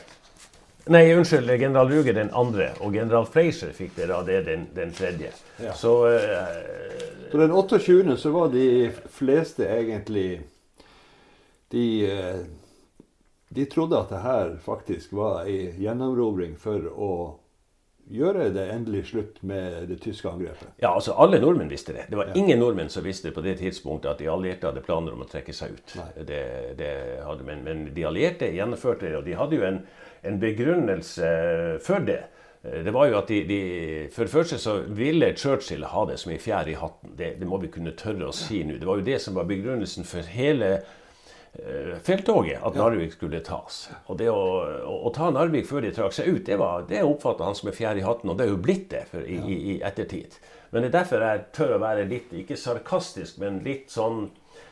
[0.85, 1.49] Nei, unnskyld.
[1.59, 2.71] General Ruge den andre.
[2.79, 5.29] Og general Fleischer fikk det da det den, den tredje.
[5.61, 5.75] Ja.
[5.77, 8.17] Så uh, på den 28.
[8.17, 10.41] så var de fleste egentlig
[11.71, 12.39] De, eh,
[13.47, 17.13] de trodde at det her faktisk var ei gjennomrobring for å
[18.11, 20.67] gjøre det endelig slutt med det tyske angrepet?
[20.83, 22.09] Ja, altså alle nordmenn visste det.
[22.09, 22.35] Det var ja.
[22.35, 25.55] ingen nordmenn som visste på det tidspunktet at de allierte hadde planer om å trekke
[25.55, 25.95] seg ut.
[26.27, 26.43] Det,
[26.79, 26.91] det
[27.23, 29.79] hadde, men, men, de allierte gjennomførte det, og de hadde jo en,
[30.21, 31.31] en begrunnelse
[31.85, 32.21] for det.
[32.63, 33.61] Eh, det var jo at de, de,
[34.13, 37.15] For det første så ville Churchill ha det som ei fjær i hatten.
[37.17, 38.77] Det, det, må vi kunne tørre å si nå.
[38.79, 43.83] Det var jo det som var begrunnelsen for hele uh, felttoget, at Narvik skulle tas.
[44.07, 44.41] Og det å,
[44.85, 47.71] å, å ta Narvik før de trakk seg ut, det, var, det oppfatta han som
[47.71, 48.29] en fjær i hatten.
[48.29, 50.37] Og det er jo blitt det for, i, i, i, ettertid.
[50.71, 54.29] Men det er derfor jeg tør å være litt, ikke sarkastisk, men litt sånn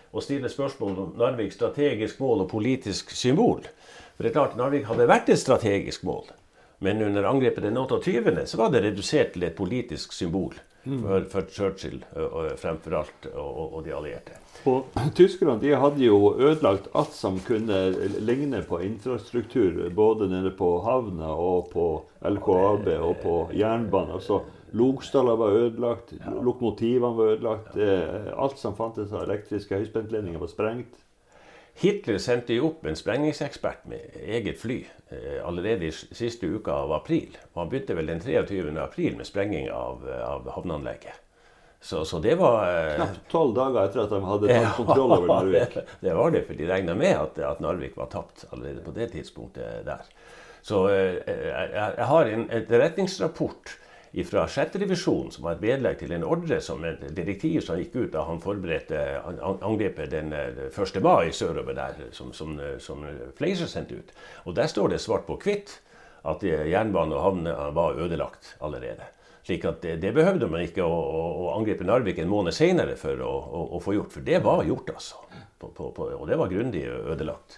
[0.10, 3.66] å stille spørsmål om Narviks strategisk mål og politisk symbol.
[4.20, 6.26] For det er klart, Narvik hadde vært et strategisk mål.
[6.84, 8.42] Men under angrepet den 28.
[8.52, 10.98] så var det redusert til et politisk symbol mm.
[11.06, 12.04] for, for, Churchill
[12.60, 14.36] fremfor alt og, og de allierte.
[14.68, 17.80] Og Tyskerne de hadde jo ødelagt alt som kunne
[18.20, 24.18] ligne på infrastruktur, både nede på havna og på LKAB og på jernbanen.
[24.20, 24.44] Altså,
[24.76, 26.12] Logstaller var ødelagt,
[26.44, 27.78] lokomotivene var ødelagt.
[27.80, 31.06] Eh, alt som fantes av elektriske høyspentledninger, var sprengt.
[31.80, 34.82] Hitler sendte jo opp en sprengningsekspert med eget fly
[35.16, 37.38] eh, allerede i siste uka av april.
[37.54, 38.74] Og han begynte vel den 23.
[38.84, 41.22] april med sprenging av, av havneanlegget.
[41.82, 45.30] Så, så, det var eh, Knapt tolv dager etter at de hadde tatt kontroll over
[45.32, 45.78] Narvik.
[45.78, 48.96] det, det, var det, for de regna med at, at, Narvik var tapt allerede på
[48.98, 50.10] det tidspunktet der.
[50.60, 53.78] Så eh, jeg, jeg, har en etterretningsrapport
[54.26, 54.78] fra 6.
[54.82, 58.24] divisjon, som var et vedlegg til en ordre som et direktiv som gikk ut da
[58.26, 59.04] han forberedte
[59.62, 60.72] angrepet den 1.
[60.72, 63.06] Eh, mai sørover der, som, som, som
[63.38, 64.12] Fleischer sendte ut.
[64.46, 65.78] Og der står det svart på hvitt
[66.28, 69.08] at jernbanen og havnene var ødelagt allerede.
[69.46, 72.98] Slik at det, det behøvde man ikke å, å, å, angripe Narvik en måned senere
[73.00, 73.32] for å,
[73.78, 75.24] å, få gjort, for det var gjort, altså.
[75.60, 77.58] På, på, på, og det var grundig ødelagt.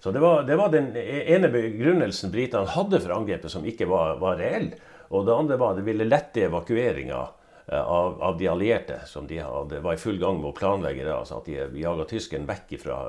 [0.00, 4.14] Så det var, det var den ene begrunnelsen britene hadde for angrepet som ikke var,
[4.20, 4.70] var reell.
[5.10, 7.20] Og det andre var at det ville lette evakueringa
[7.66, 11.04] eh, av, av, de allierte, som de hadde, var i full gang med å planlegge.
[11.04, 13.00] det, altså at de jaga tyskeren vekk fra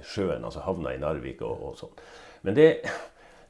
[0.00, 2.00] sjøen, altså havna i Narvik og, og sånn.
[2.46, 2.68] Men det,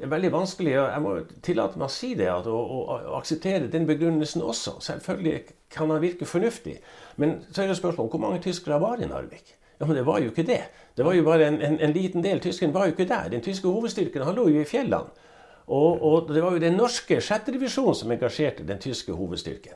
[0.01, 1.12] er veldig vanskelig og jeg må
[1.44, 4.79] tillate meg å si det, at, å, å, akseptere den begrunnelsen også.
[4.85, 6.81] Selvfølgelig kan han virke fornuftig.
[7.22, 9.55] Men så er det spørsmålet hvor mange tyskere var i Narvik?
[9.79, 10.62] Ja, Men det var jo ikke det.
[10.96, 12.40] Det var jo bare en, en, en liten del.
[12.40, 13.29] Tyskeren var jo ikke der.
[13.33, 15.25] Den tyske hovedstyrken han lå jo i fjellene.
[15.66, 19.74] Og, og, det var jo den norske sjette divisjonen som engasjerte den tyske hovedstyrken.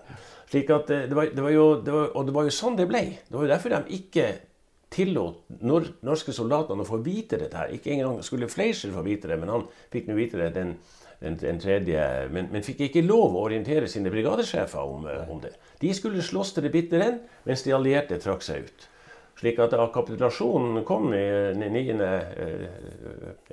[0.50, 2.78] Slik at eh, det var, det var jo, det var, og det var jo sånn
[2.78, 3.02] det ble.
[3.26, 4.28] Det var jo derfor de ikke
[4.90, 7.58] tillot nor norske soldatene å få vite dette.
[7.58, 7.74] her.
[7.74, 10.76] Ikke engang skulle Fleischer få vite det, men han fikk nå vite det den,
[11.22, 12.06] den, den tredje.
[12.34, 15.56] Men, men, fikk ikke lov å orientere sine brigadesjefer om, eh, om det.
[15.82, 18.89] De skulle slåss til det bitre end, mens de allierte trakk seg ut.
[19.40, 21.24] Slik at da kapitulasjonen kom i
[21.56, 21.94] 9.
[22.04, 22.66] Eh,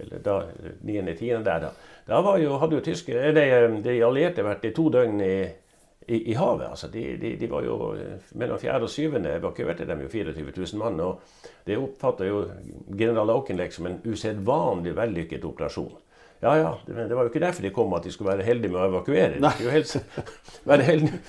[0.03, 0.41] eller da
[0.83, 1.43] 9.10.
[1.45, 1.71] der, da,
[2.07, 5.37] da jo, hadde jo tyske, de allierte vært i to døgn i
[6.07, 6.67] i, i havet.
[6.69, 7.95] Altså, de, de, de, var jo
[8.39, 8.79] Mellom 4.
[8.81, 9.15] og 7.
[9.27, 10.99] evakuerte de jo 24 000 mann.
[10.99, 11.21] og
[11.65, 12.45] Det oppfatta jo
[12.97, 15.91] general Aukenlek som en usedvanlig vellykket operasjon.
[16.39, 18.69] Ja, ja, men det var jo ikke derfor de kom, at de skulle være heldige
[18.69, 19.39] med å evakuere.
[19.41, 19.97] De skulle helst
[20.69, 21.21] være heldige.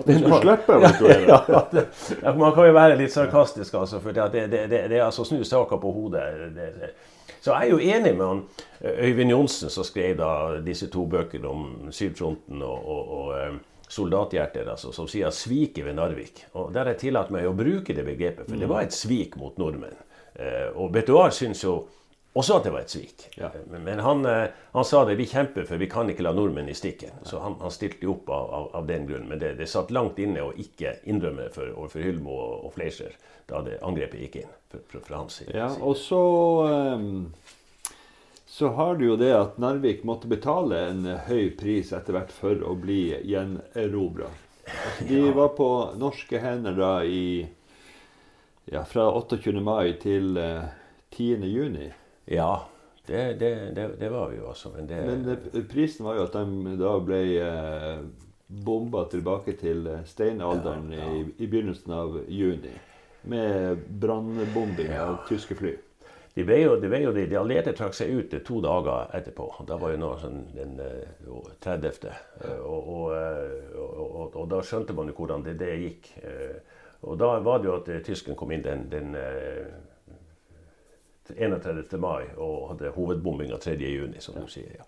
[0.00, 1.20] At de skulle slippe å evakuere?
[1.30, 1.84] Ja, ja, det,
[2.22, 4.00] ja, man kan jo være litt sarkastisk, altså.
[4.02, 6.26] For det, det, det, det er altså snu saka på hodet.
[7.38, 8.42] Så jeg er jo enig med han
[9.06, 10.30] Øyvind Johnsen, som skrev da
[10.66, 16.48] disse to bøkene om Sydfronten og, og, og soldathjerter altså, som sier 'sviket ved Narvik'.
[16.58, 19.36] Og Der har jeg tillatt meg å bruke det begrepet, for det var et svik
[19.38, 19.94] mot nordmenn.
[20.34, 21.84] Eh, og Betuar syns jo
[22.36, 23.26] også at det var et svik.
[23.40, 23.50] Ja.
[23.72, 26.76] Men, han, eh, han, sa det 'vi kjemper, for vi kan ikke la nordmenn i
[26.76, 27.24] stikken'.
[27.24, 29.28] Så han, han stilte opp av, av, av, den grunn.
[29.28, 33.16] Men det, det, satt langt inne å ikke innrømme for, overfor Hylmo og, og Fleischer
[33.46, 34.54] da det angrepet gikk inn
[34.90, 35.54] fra, hans side.
[35.56, 36.22] Ja, og så...
[36.68, 37.32] Um
[38.56, 42.62] så har du jo det at Narvik måtte betale en høy pris etter hvert for
[42.64, 44.30] å bli gjenerobra.
[44.66, 45.66] Altså, de var på
[46.00, 47.44] norske hender da i
[48.72, 49.52] ja, fra 28.
[49.60, 50.72] mai til uh, eh,
[51.12, 51.44] 10.
[51.46, 51.90] juni.
[52.26, 52.66] Ja,
[53.06, 54.72] det, det, det, det var vi jo også.
[54.76, 58.00] Men, men prisen var jo at de da ble uh,
[58.46, 61.14] bomba tilbake til steinalderen ja, ja.
[61.14, 62.74] I, I, begynnelsen av juni.
[63.26, 65.74] Med brannbombing av tyske fly.
[66.34, 69.48] De, ble jo, de, ble jo, de, allierte trakk seg ut to dager etterpå.
[69.66, 70.76] Da var jo nå sånn den
[71.64, 72.10] 30.
[72.10, 73.14] Eh, og, og,
[73.80, 76.10] og, og, da skjønte man jo hvordan det, det, gikk.
[76.20, 76.58] Eh,
[77.06, 79.16] og da var det jo at tyskerne kom inn den, den
[81.36, 81.84] 31.
[81.92, 84.76] Eh, mai og hadde hovedbombinga 3.6, som du sier.
[84.78, 84.86] ja.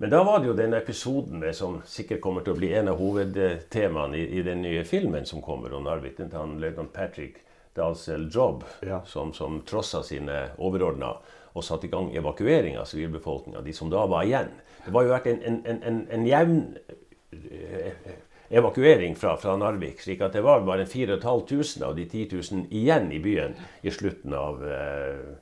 [0.00, 2.96] Men da var det jo den episoden som sikkert kommer til å bli en av
[2.96, 6.16] hovedtemaene i, i den nye filmen som kommer om Narvik.
[6.16, 7.42] Den til løytnant Patrick
[7.76, 9.02] Dalsel Jobb, ja.
[9.04, 11.12] som, som trossa sine overordna
[11.52, 14.50] og satte i gang evakuering av sivilbefolkninga, de som da var igjen.
[14.86, 16.60] Det var jo vært en, en, en, en jevn
[17.36, 18.10] eh,
[18.50, 20.00] evakuering fra, fra, Narvik.
[20.02, 24.34] slik at det var bare 4500 av de 10 000 igjen i byen i slutten
[24.34, 25.36] av, uh,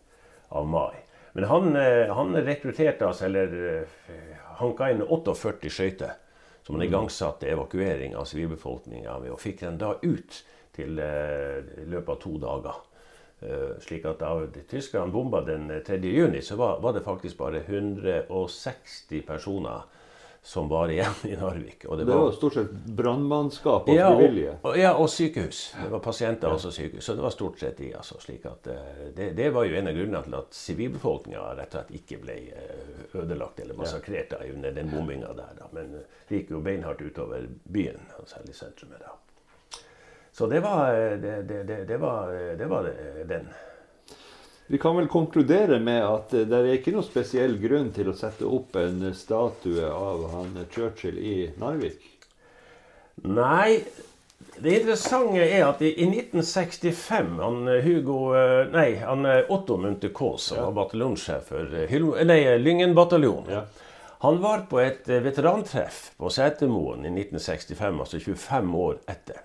[0.48, 0.96] av mai.
[1.32, 6.16] Men han, uh, han rekrutterte altså, eller uh, hanka inn 48 skøyter
[6.66, 6.88] som han mm.
[6.88, 10.42] igangsatte evakuering av sivilbefolkninga med, og fikk den da ut
[10.76, 12.82] til eh, i løpet av to dager.
[13.80, 14.34] Slik at Da
[14.68, 15.96] tyskerne bomba den 3.
[16.02, 19.86] juni, så var, var, det faktisk bare 160 personer
[20.48, 21.82] som var igjen i Narvik.
[21.82, 24.54] det, det var, var stort sett brannmannskap og ja, frivillige?
[24.62, 25.74] Og, ja, og sykehus.
[25.82, 26.54] Det var pasienter ja.
[26.54, 27.04] også sykehus.
[27.04, 27.90] Så det var stort sett de.
[27.94, 31.76] Altså, slik at uh, det, det, var jo en av grunnene til at sivilbefolkninga rett
[31.76, 34.48] og slett ikke ble uh, ødelagt eller massakrert ja.
[34.54, 35.52] under den bombinga der.
[35.58, 35.68] Da.
[35.76, 39.04] Men det gikk jo beinhardt utover byen, særlig sentrumet.
[39.04, 39.82] da.
[40.32, 42.88] Så det var, det, det, det var, det var
[43.28, 43.52] den.
[44.70, 48.44] Vi kan vel konkludere med at det er ikke noe spesiell grunn til å sette
[48.44, 52.04] opp en statue av han Churchill i Narvik?
[53.24, 53.80] Nei.
[54.58, 58.18] Det interessante er at i 1965 han Hugo,
[58.74, 60.68] nei, han Otto Munthe Kaas, som ja.
[60.68, 63.64] var bataljonssjef for Lyngen bataljon, ja.
[64.26, 69.44] han var på et veterantreff på Setermoen i 1965, altså 25 år etter.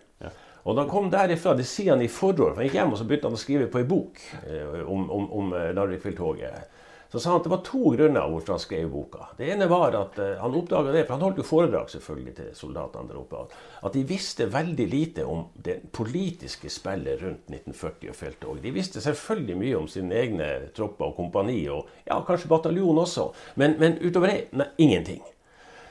[0.63, 3.02] Og da han kom derifra, det sier han i forord, for han gikk hjem og
[3.02, 6.73] så begynte han å skrive på ei bok eh, om, om, om Larvikfjelltoget.
[7.13, 9.28] Så sa han at det var to grunner hvorfor han skrev boka.
[9.38, 12.47] Det ene var at uh, han oppdaga det, for han holdt jo foredrag selvfølgelig til
[12.58, 13.43] soldatene der oppe,
[13.86, 18.63] at de visste veldig lite om det politiske spillet rundt 1940 og felttoget.
[18.65, 23.30] De visste selvfølgelig mye om sine egne tropper og kompani, og ja, kanskje bataljon også,
[23.62, 25.21] men, men utover det nei, ingenting.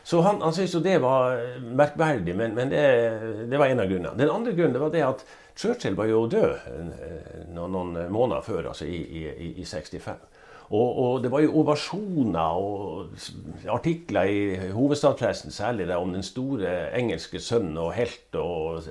[0.05, 2.83] Så han, han syntes jo det var merkverdig, men, men det,
[3.47, 4.19] det, var en av grunnene.
[4.19, 8.73] Den andre grunnen var det at Churchill var jo død eh, noen, noen måneder før,
[8.73, 10.29] altså i, i, i 65.
[10.73, 13.27] Og, og, det var jo ovasjoner og
[13.71, 18.89] artikler i hovedstadspressen, særlig da, om den store engelske sønnen og helt og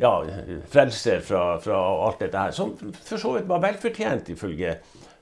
[0.00, 0.12] ja,
[0.72, 2.54] frelser fra, fra alt dette her.
[2.56, 4.78] Som for så vidt var velfortjent, ifølge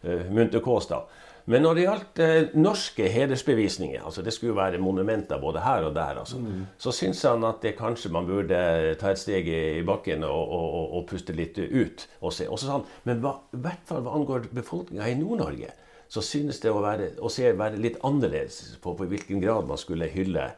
[0.07, 1.11] uh, Munthe Kaastad.
[1.51, 5.87] Men når det gjaldt eh, norske hedersbevisninger, altså det skulle jo være monumenter både her
[5.89, 6.65] og der, altså, mm.
[6.79, 8.61] så syns han at det kanskje man burde
[9.01, 12.07] ta et steg i bakken og, og, og puste litt ut.
[12.21, 12.49] Og se.
[12.49, 15.73] Og så sa han men hva, i hvert fall hva angår befolkninga i Nord-Norge,
[16.11, 19.79] så synes det å, være, å se, være litt annerledes på, på hvilken grad man
[19.79, 20.49] skulle hylle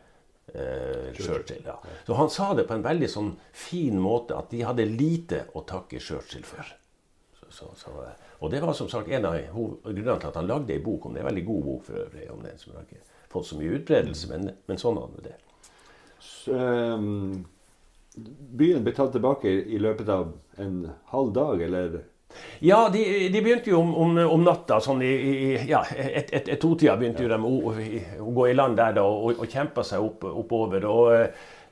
[0.54, 1.60] eh, Churchill.
[1.66, 1.76] Ja.
[2.06, 5.64] Så han sa det på en veldig sånn fin måte, at de hadde lite å
[5.68, 6.72] takke Churchill for.
[7.36, 7.92] Så, så, så,
[8.42, 11.14] og det var som sagt en av grunnene til at han lagde ei bok om
[11.14, 11.22] det.
[11.22, 12.28] En veldig god bok for øvrig.
[12.32, 15.36] om den som har ikke fått så mye utbredelse, men, men sånn var det.
[16.22, 17.44] Så, um,
[18.58, 20.82] byen ble tatt tilbake i løpet av en
[21.14, 22.00] halv dag, eller?
[22.64, 24.80] Ja, de, de begynte jo om, om, om natta.
[24.80, 28.54] sånn i, i ja, et, et, et totida begynte jo de å, å, gå i
[28.56, 30.86] land der da, og, og kjempe seg opp, oppover.
[30.88, 31.12] og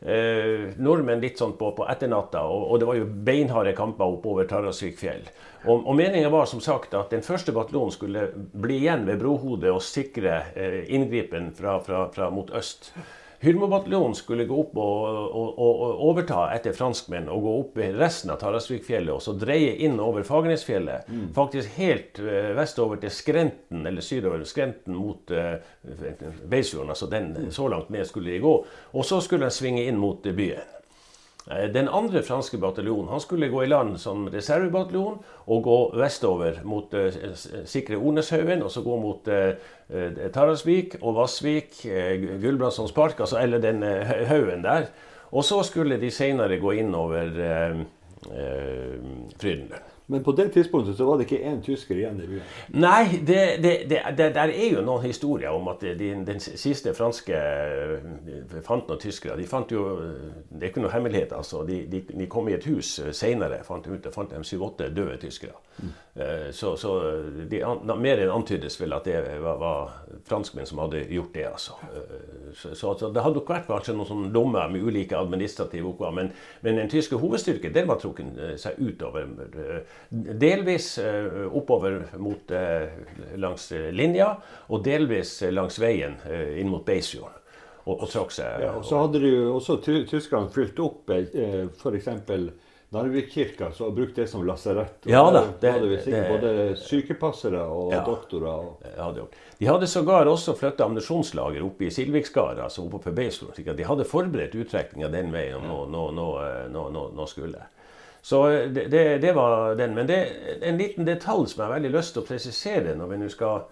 [0.03, 4.49] eh, nordmenn litt sånn på, på etternatta, og, og, det var jo beinharde kamper oppover
[4.51, 5.25] Tarasvikfjell.
[5.65, 9.73] Og, og Meningen var som sagt at den første bataljonen skulle bli igjen ved brohodet
[9.73, 12.93] og sikre eh, inngripen fra, fra, fra mot øst.
[13.41, 18.37] Hyrmobataljonen skulle gå opp og, og, og, overta etter franskmenn og gå opp resten av
[18.43, 21.09] Tarasvikfjellet og så dreie inn over Fagernesfjellet.
[21.09, 21.23] Mm.
[21.37, 25.57] Faktisk helt uh, vestover til Skrenten, eller sydover Skrenten mot uh,
[26.53, 26.93] Beisfjorden.
[26.93, 27.49] Altså den, mm.
[27.57, 28.53] så langt ned skulle de gå.
[28.93, 30.69] Og så skulle de svinge inn mot byen.
[31.49, 36.61] Eh, den andre franske bataljonen han skulle gå i land som reservebataljon og gå vestover
[36.69, 37.09] mot uh,
[37.67, 39.31] sikre Orneshaugen, og så gå mot
[40.35, 43.83] Tarasvik og Vassvik, uh, Gulbrandssons park, altså, eller den
[44.29, 44.91] haugen der.
[45.31, 47.81] Og så skulle de senere gå inn over uh,
[49.41, 49.90] Frydenlund.
[50.11, 52.47] Men på det tidspunktet så var det ikke én tysker igjen i byen?
[52.83, 56.95] Nei, det, det, det, det der er jo noen historier om at de, den siste
[56.99, 59.39] franske eh, fant noen tyskere.
[59.39, 59.85] De fant jo,
[60.51, 61.33] Det er ikke noe hemmelighet.
[61.37, 61.63] altså.
[61.69, 65.55] De, de, de kom i et hus senere fant ut, fant de syv-åtte døde tyskere.
[65.81, 65.93] Mm.
[66.53, 66.91] Så, så
[67.97, 69.93] mer enn antydes vel at det var, var,
[70.29, 71.47] franskmenn som hadde gjort det.
[71.49, 71.79] altså.
[72.53, 76.19] Så, så, så det hadde nok vært kanskje noen sånne lommer med ulike administrative oppgaver.
[76.19, 76.33] Men,
[76.67, 79.31] men den tyske hovedstyrken den var trukket seg utover
[80.09, 82.89] Delvis eh, oppover mot, eh,
[83.37, 84.33] langs linja,
[84.69, 87.37] og delvis langs veien eh, inn mot Beisfjorden.
[87.85, 88.65] Og, og trakk seg.
[88.65, 92.11] Ja, og så hadde de jo også tyskerne fylt opp eh, f.eks.
[92.91, 95.05] Narvikkirka og brukt det som lasarett.
[95.07, 95.45] Ja da.
[95.63, 98.65] Det, hadde vi sikkert både sykepassere og ja, doktorer.
[98.67, 98.89] Og...
[98.97, 99.07] Ja,
[99.61, 103.77] de hadde sågar også flytta ammunisjonslager oppe i Silviksgard, altså oppe på Beisfjorden.
[103.79, 106.09] De hadde forberedt uttrekninga den veien nå, nå,
[106.75, 107.63] nå, nå skulle.
[108.23, 109.95] Så det, det, det, var den.
[109.95, 113.13] Men det er en liten detalj som jeg har veldig lyst til å presisere når
[113.13, 113.63] vi nå skal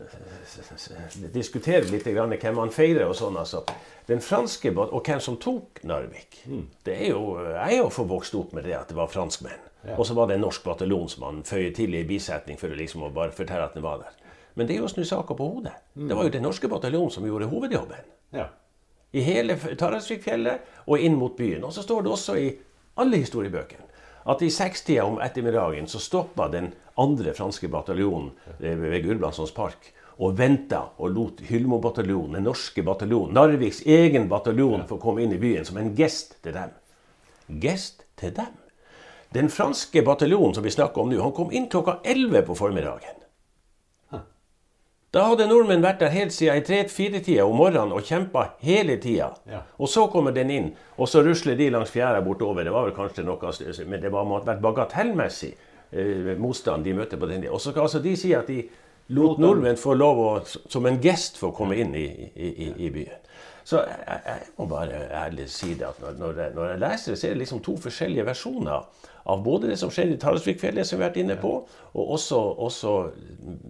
[0.00, 3.36] eh, diskutere litt grann hvem man feirer og sånn.
[3.40, 3.64] altså.
[4.08, 6.40] Den franske og hvem som tok Narvik.
[6.46, 6.64] Mm.
[6.88, 9.68] det er jo, Jeg er jo forvokst opp med det at det var franskmenn.
[9.84, 9.96] Ja.
[9.96, 12.76] Og så var det en norsk bataljon som man føyer til i bisetning for å
[12.76, 14.16] liksom bare fortelle at den var der.
[14.58, 15.76] Men det er jo å snu saka på hodet.
[15.94, 16.08] Mm.
[16.08, 18.10] Det var jo den norske bataljonen som gjorde hovedjobben.
[18.36, 18.48] Ja.
[19.12, 21.64] I hele Tarasvikfjellet og inn mot byen.
[21.64, 22.50] Og så står det også i
[23.00, 23.89] alle historiebøkene
[24.24, 30.36] at i sekstida om ettermiddagen så stoppa den andre franske bataljonen ved Gulbrandsons park og
[30.36, 35.64] venta og lot Hyllmo-bataljonen, den norske bataljonen, Narviks egen bataljon, få komme inn i byen
[35.64, 36.74] som en gest til dem.
[37.62, 38.52] Gest til dem?
[39.32, 43.19] Den franske bataljonen som vi snakker om nå, han kom inn klokka 11 på formiddagen.
[45.10, 49.32] Da hadde nordmenn vært der helt siden i tre-fire-tida om morgenen og kjempa hele tida.
[49.50, 49.64] Ja.
[49.82, 52.62] Og så kommer den inn, og så rusler de langs fjæra bortover.
[52.62, 53.50] Det var vel kanskje noe,
[53.90, 55.50] men det var, måtte vært bagatellmessig
[55.90, 57.56] eh, motstand de møtte på den tida.
[57.56, 58.62] Og så altså de si at de
[59.16, 62.94] lot nordmenn få lov å, som en gest få komme inn i, i, i, i
[62.94, 63.26] byen.
[63.70, 67.12] Så jeg, jeg, må bare ærlig si det at når, når, jeg, når jeg leser
[67.12, 68.88] det, så er det liksom to forskjellige versjoner
[69.30, 71.52] av både det som skjedde i Tarasvikfjellet, som vi har vært inne på,
[71.92, 72.94] og også, også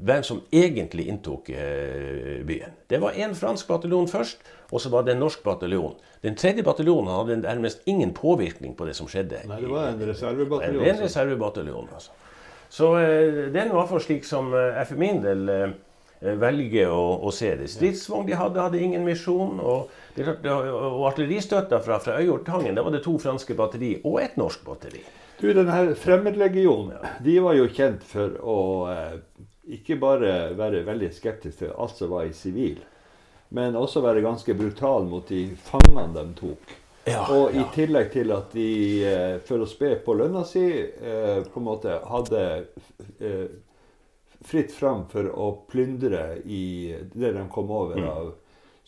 [0.07, 2.79] hvem som egentlig inntok eh, byen.
[2.89, 5.99] Det var én fransk bataljon først, og så var det en norsk bataljon.
[6.25, 9.43] Den tredje bataljonen hadde nærmest ingen påvirkning på det som skjedde.
[9.51, 10.87] Nei, det var en reservebataljon.
[10.87, 12.17] En reservebataljon, altså.
[12.71, 15.71] Så eh, den var for slik som eh, jeg for min del eh,
[16.21, 17.69] velger å, å, se det.
[17.73, 19.61] Stridsvogn de hadde, hadde ingen misjon.
[19.61, 19.89] Og,
[20.21, 25.03] og artilleristøtta fra, fra Øyjordtangen, da var det to franske batteri og et norsk batteri.
[25.41, 28.59] Du, denne Fremmedlegionen de var jo kjent for å
[28.93, 29.15] eh,
[29.81, 32.77] ikke bare være veldig skeptisk til alt som var i sivil,
[33.57, 36.77] men også være ganske brutal mot de fangene de tok.
[37.09, 38.69] Ja, og i tillegg til at de,
[39.09, 42.43] eh, for å spe på lønna si, eh, på en måte hadde
[43.17, 43.47] eh,
[44.45, 48.09] fritt fram for å plyndre i det de kom over mm.
[48.09, 48.31] av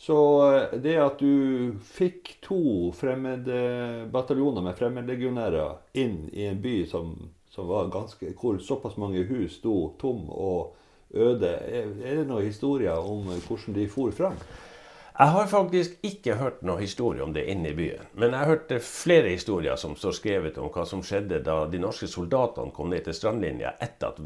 [0.05, 6.81] så eh, det at du fikk to fremmede bataljoner med fremmedlegionærer inn i en by
[6.89, 7.13] som,
[7.53, 10.75] som var ganske, hvor såpass mange hus sto tom, og
[11.13, 11.53] øde.
[11.55, 14.35] Er, er det noen historier om hvordan de for fram?
[15.13, 18.07] Jeg har faktisk ikke hørt noen historie om det inne i byen.
[18.17, 22.09] Men jeg hørte flere historier som står skrevet om hva som skjedde da de norske
[22.09, 24.19] soldatene kom ned til strandlinja etter at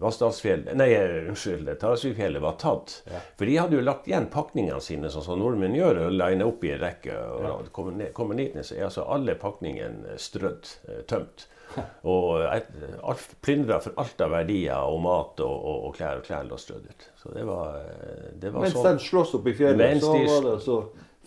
[0.00, 0.88] Vassdalsfjellet Nei,
[1.28, 3.02] unnskyld, Tarasvikfjellet var tatt.
[3.10, 3.20] Ja.
[3.38, 6.64] For de hadde jo lagt igjen pakningene sine, sånn som nordmenn gjør, og lina opp
[6.64, 7.14] i en rekke.
[7.18, 7.54] og ja.
[7.74, 11.48] kommer, ned, kommer ned, så er altså alle pakningene strødd, eh, tømt.
[12.08, 16.46] Og alt, plyndra for alt av verdier og mat og, og, og klær og klær
[16.48, 17.10] lå strødd ut.
[17.20, 18.96] Så det var, eh, det var Mens sånn.
[18.96, 20.78] de slåss opp i fjellet, så var det så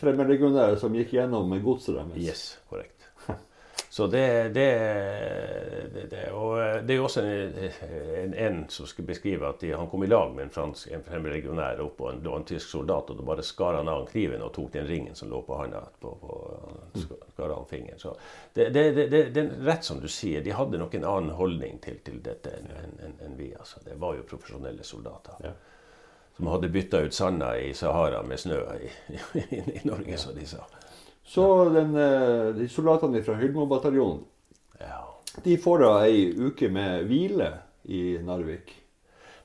[0.01, 2.17] fremmedlegionære som gikk gjennom godset deres?
[2.17, 3.00] Yes, korrekt.
[3.91, 4.69] Så det, det,
[6.09, 7.57] det, Og det er jo også en,
[8.23, 11.27] en, en som skal beskrive at de, han kom i lag med en fransk en
[11.27, 14.53] regionær opp og en, en, tysk soldat, og da bare skar han av kniven og
[14.55, 15.81] tok den ringen som lå på handa.
[15.99, 16.37] På, på,
[17.33, 17.99] skar av fingeren.
[17.99, 18.15] Så
[18.55, 22.55] det, er rett som du sier, de hadde nok en annen holdning til, til dette
[22.61, 23.51] enn en, en, vi.
[23.59, 23.83] Altså.
[23.83, 25.35] Det var jo profesjonelle soldater.
[25.43, 25.51] Ja.
[26.37, 28.95] Som hadde bytta ut sanda i Sahara med snø i,
[29.35, 30.63] i, i Norge, som de sa.
[31.23, 34.23] Så den, eh, de soldatene fra Hyldmo-bataljonen
[34.79, 35.01] ja.
[35.43, 37.51] de får da ei uke med hvile
[37.83, 38.73] i Narvik.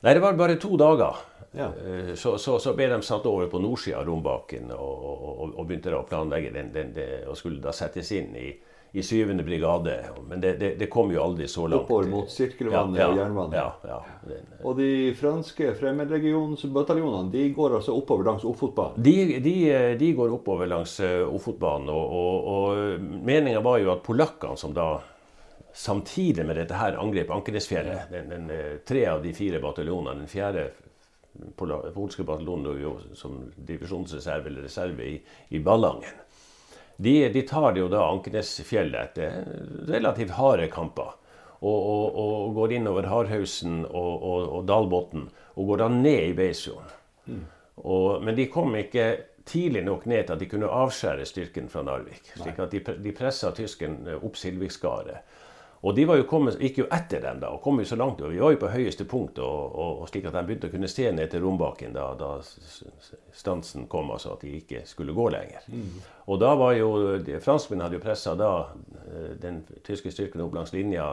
[0.01, 1.21] Nei, det var bare to dager.
[1.57, 1.71] Ja.
[1.73, 5.63] Eh, så, så, så, ble de satt over på nordsida av Rombaken og, og, og,
[5.65, 8.51] begynte å planlegge den, den, den, og skulle da settes inn i
[8.97, 9.33] i 7.
[9.43, 10.05] brigade.
[10.29, 11.83] Men det, det, det, kom jo aldri så langt.
[11.83, 13.57] Oppover mot Sirkelvannet ja, ja, og Jernvannet.
[13.57, 14.89] Ja, ja, og de
[15.19, 18.97] franske fremmedlegionsbataljonene de går altså oppover langs Ofotbanen?
[19.03, 19.53] De, de,
[19.99, 21.91] de, går oppover langs eh, Ofotbanen.
[21.93, 24.95] Og, og, og meninga var jo at polakkene, som da
[25.77, 30.31] samtidig med dette her angrep Ankenesfjellet den, den, eh, Tre av de fire bataljonene, den
[30.31, 30.71] fjerde
[31.93, 35.19] polske bataljonen som divisjonsreserve eller reserve i,
[35.53, 36.25] i Ballangen.
[36.97, 39.43] De, de tar jo da Ankenesfjellet etter
[39.89, 41.13] relativt harde kamper.
[41.57, 45.25] Og, og, og går innover Hardhausen og, og, og Dalbotn.
[45.57, 46.93] Og går da ned i Beisfjorden.
[47.27, 47.45] Mm.
[48.23, 49.07] men de kom ikke
[49.47, 52.31] tidlig nok ned til at de kunne avskjære styrken fra Narvik.
[52.35, 55.23] slik at de, de pressa tyskerne opp Silvikskaret.
[55.81, 58.21] Og de var jo kommet, gikk jo etter dem da, og kom jo så langt.
[58.21, 60.73] og Vi var jo på høyeste punkt, og, og, og slik at de begynte å
[60.73, 62.31] kunne se ned til Rombaken da, da
[63.37, 65.67] stansen kom, altså at de ikke skulle gå lenger.
[65.69, 65.99] Mm.
[66.27, 66.89] Og da var jo,
[67.43, 68.51] Franskmennene hadde jo pressa da
[69.05, 71.05] eh, den tyske styrken opp langs linja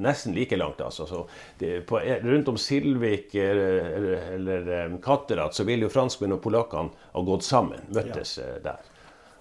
[0.00, 0.80] nesten like langt.
[0.80, 1.08] altså.
[1.10, 1.26] Så
[1.58, 3.90] det, på, rundt om Silvik eller,
[4.38, 8.54] eller eh, Katterat så ville jo franskmennene og polakkene ha gått sammen, møttes ja.
[8.54, 8.93] Eh, der.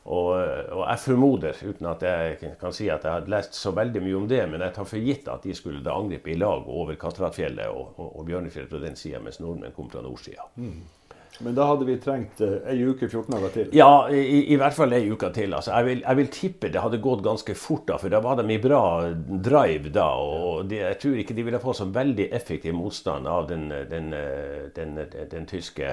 [0.04, 4.02] Og, og, jeg formoder, uten at jeg kan si at jeg har lest så veldig
[4.04, 6.68] mye om det, men jeg tar for gitt at de skulle da angripe i lag
[6.68, 10.50] over Katteratfjellet og, og, og Bjørnefjellet på den sida, mens nordmenn kom fra nordsida.
[10.60, 10.82] Mm.
[11.40, 13.72] Men da hadde vi trengt eh, ei uke, 14 dager til?
[13.74, 15.56] Ja, i, i hvert fall ei uke til.
[15.56, 18.38] Altså, jeg, vil, jeg, vil, tippe det hadde gått ganske fort, da, for da var
[18.38, 18.84] de i bra
[19.48, 20.10] drive da.
[20.20, 24.14] Og de, jeg tror ikke de ville få så veldig effektiv motstand av den, den,
[24.76, 25.02] den,
[25.32, 25.90] den tyske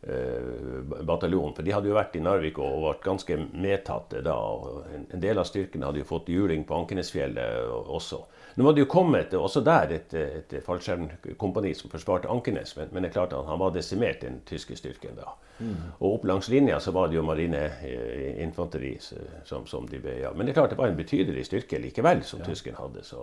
[0.00, 1.52] bataljon.
[1.54, 4.34] For de hadde jo vært i Narvik og vært ganske medtatte da.
[4.34, 8.22] og En del av styrkene hadde jo fått juling på Ankenesfjellet også.
[8.56, 13.04] Nå var det jo kommet også der et, et fallskjermkompani som forsvarte Ankenes, men, men,
[13.04, 15.36] det er klart at han var desimert, den tyske styrken da.
[15.60, 15.76] Mm.
[15.98, 20.32] Og opp langs linja så var det jo marineinfanteri som, som, de ble ja.
[20.32, 22.48] Men det er klart det var en betydelig styrke likevel som ja.
[22.48, 23.22] tyskerne hadde, så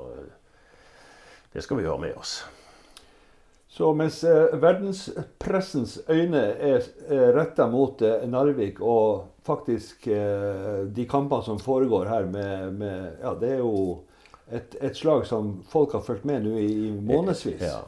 [1.54, 2.40] det skal vi jo ha med oss.
[3.78, 11.06] Så mens eh, verdenspressens øyne er eh, retta mot eh, Narvik og faktisk eh, de
[11.06, 14.00] kampene som foregår her med, med Ja, det er jo
[14.50, 17.62] et, et, slag som folk har fulgt med nå i, i månedsvis.
[17.62, 17.84] Ja.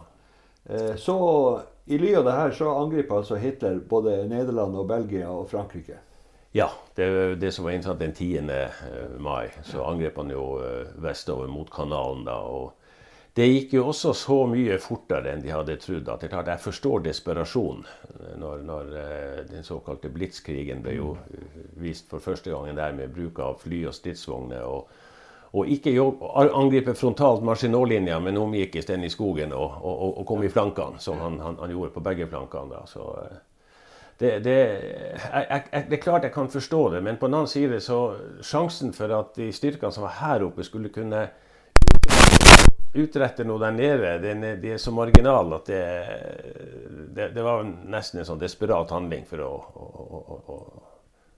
[1.00, 1.16] Så
[1.90, 5.98] i ly av det her så angriper altså Hitler både Nederland og Belgia og Frankrike.
[6.54, 6.68] Ja,
[7.00, 7.10] det,
[7.42, 8.50] det som var innsatt den 10.
[8.54, 8.84] Eh,
[9.18, 9.50] mai.
[9.66, 10.44] Så angrep han jo
[11.02, 12.38] vestover mot kanalen da.
[12.46, 12.76] og
[13.40, 16.10] det gikk jo også så mye fortere enn de hadde trodd.
[16.12, 17.86] at Jeg forstår desperasjon
[18.36, 21.14] når, når eh, den såkalte blitskrigen ble jo
[21.80, 24.66] vist for første gangen der med bruk av fly og stridsvogner.
[24.68, 24.90] Og,
[25.56, 25.96] og ikke
[26.52, 31.24] angripe frontalt Marginot-linja, men omgikk isteden i skogen og, og, og, kom i flankene, som
[31.24, 32.84] han, han, han gjorde på begge flankene.
[32.84, 33.38] Eh,
[34.20, 37.48] det, det, jeg, jeg, det, er klart jeg kan forstå det, men på den annen
[37.48, 38.02] side så
[38.44, 41.30] sjansen for at de styrkene som var her oppe, skulle kunne
[42.94, 45.84] utretter noe der nede, den, de er så marginale at det,
[47.14, 50.58] det, det, var nesten en sånn desperat handling for å, å, å,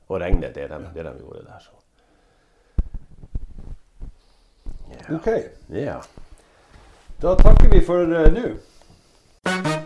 [0.07, 1.59] å regne det de, det de, gjorde der.
[1.59, 1.71] Så.
[4.91, 5.03] Ja.
[5.15, 5.29] OK.
[5.75, 5.99] Ja.
[7.21, 9.79] Da takker vi for uh, nå.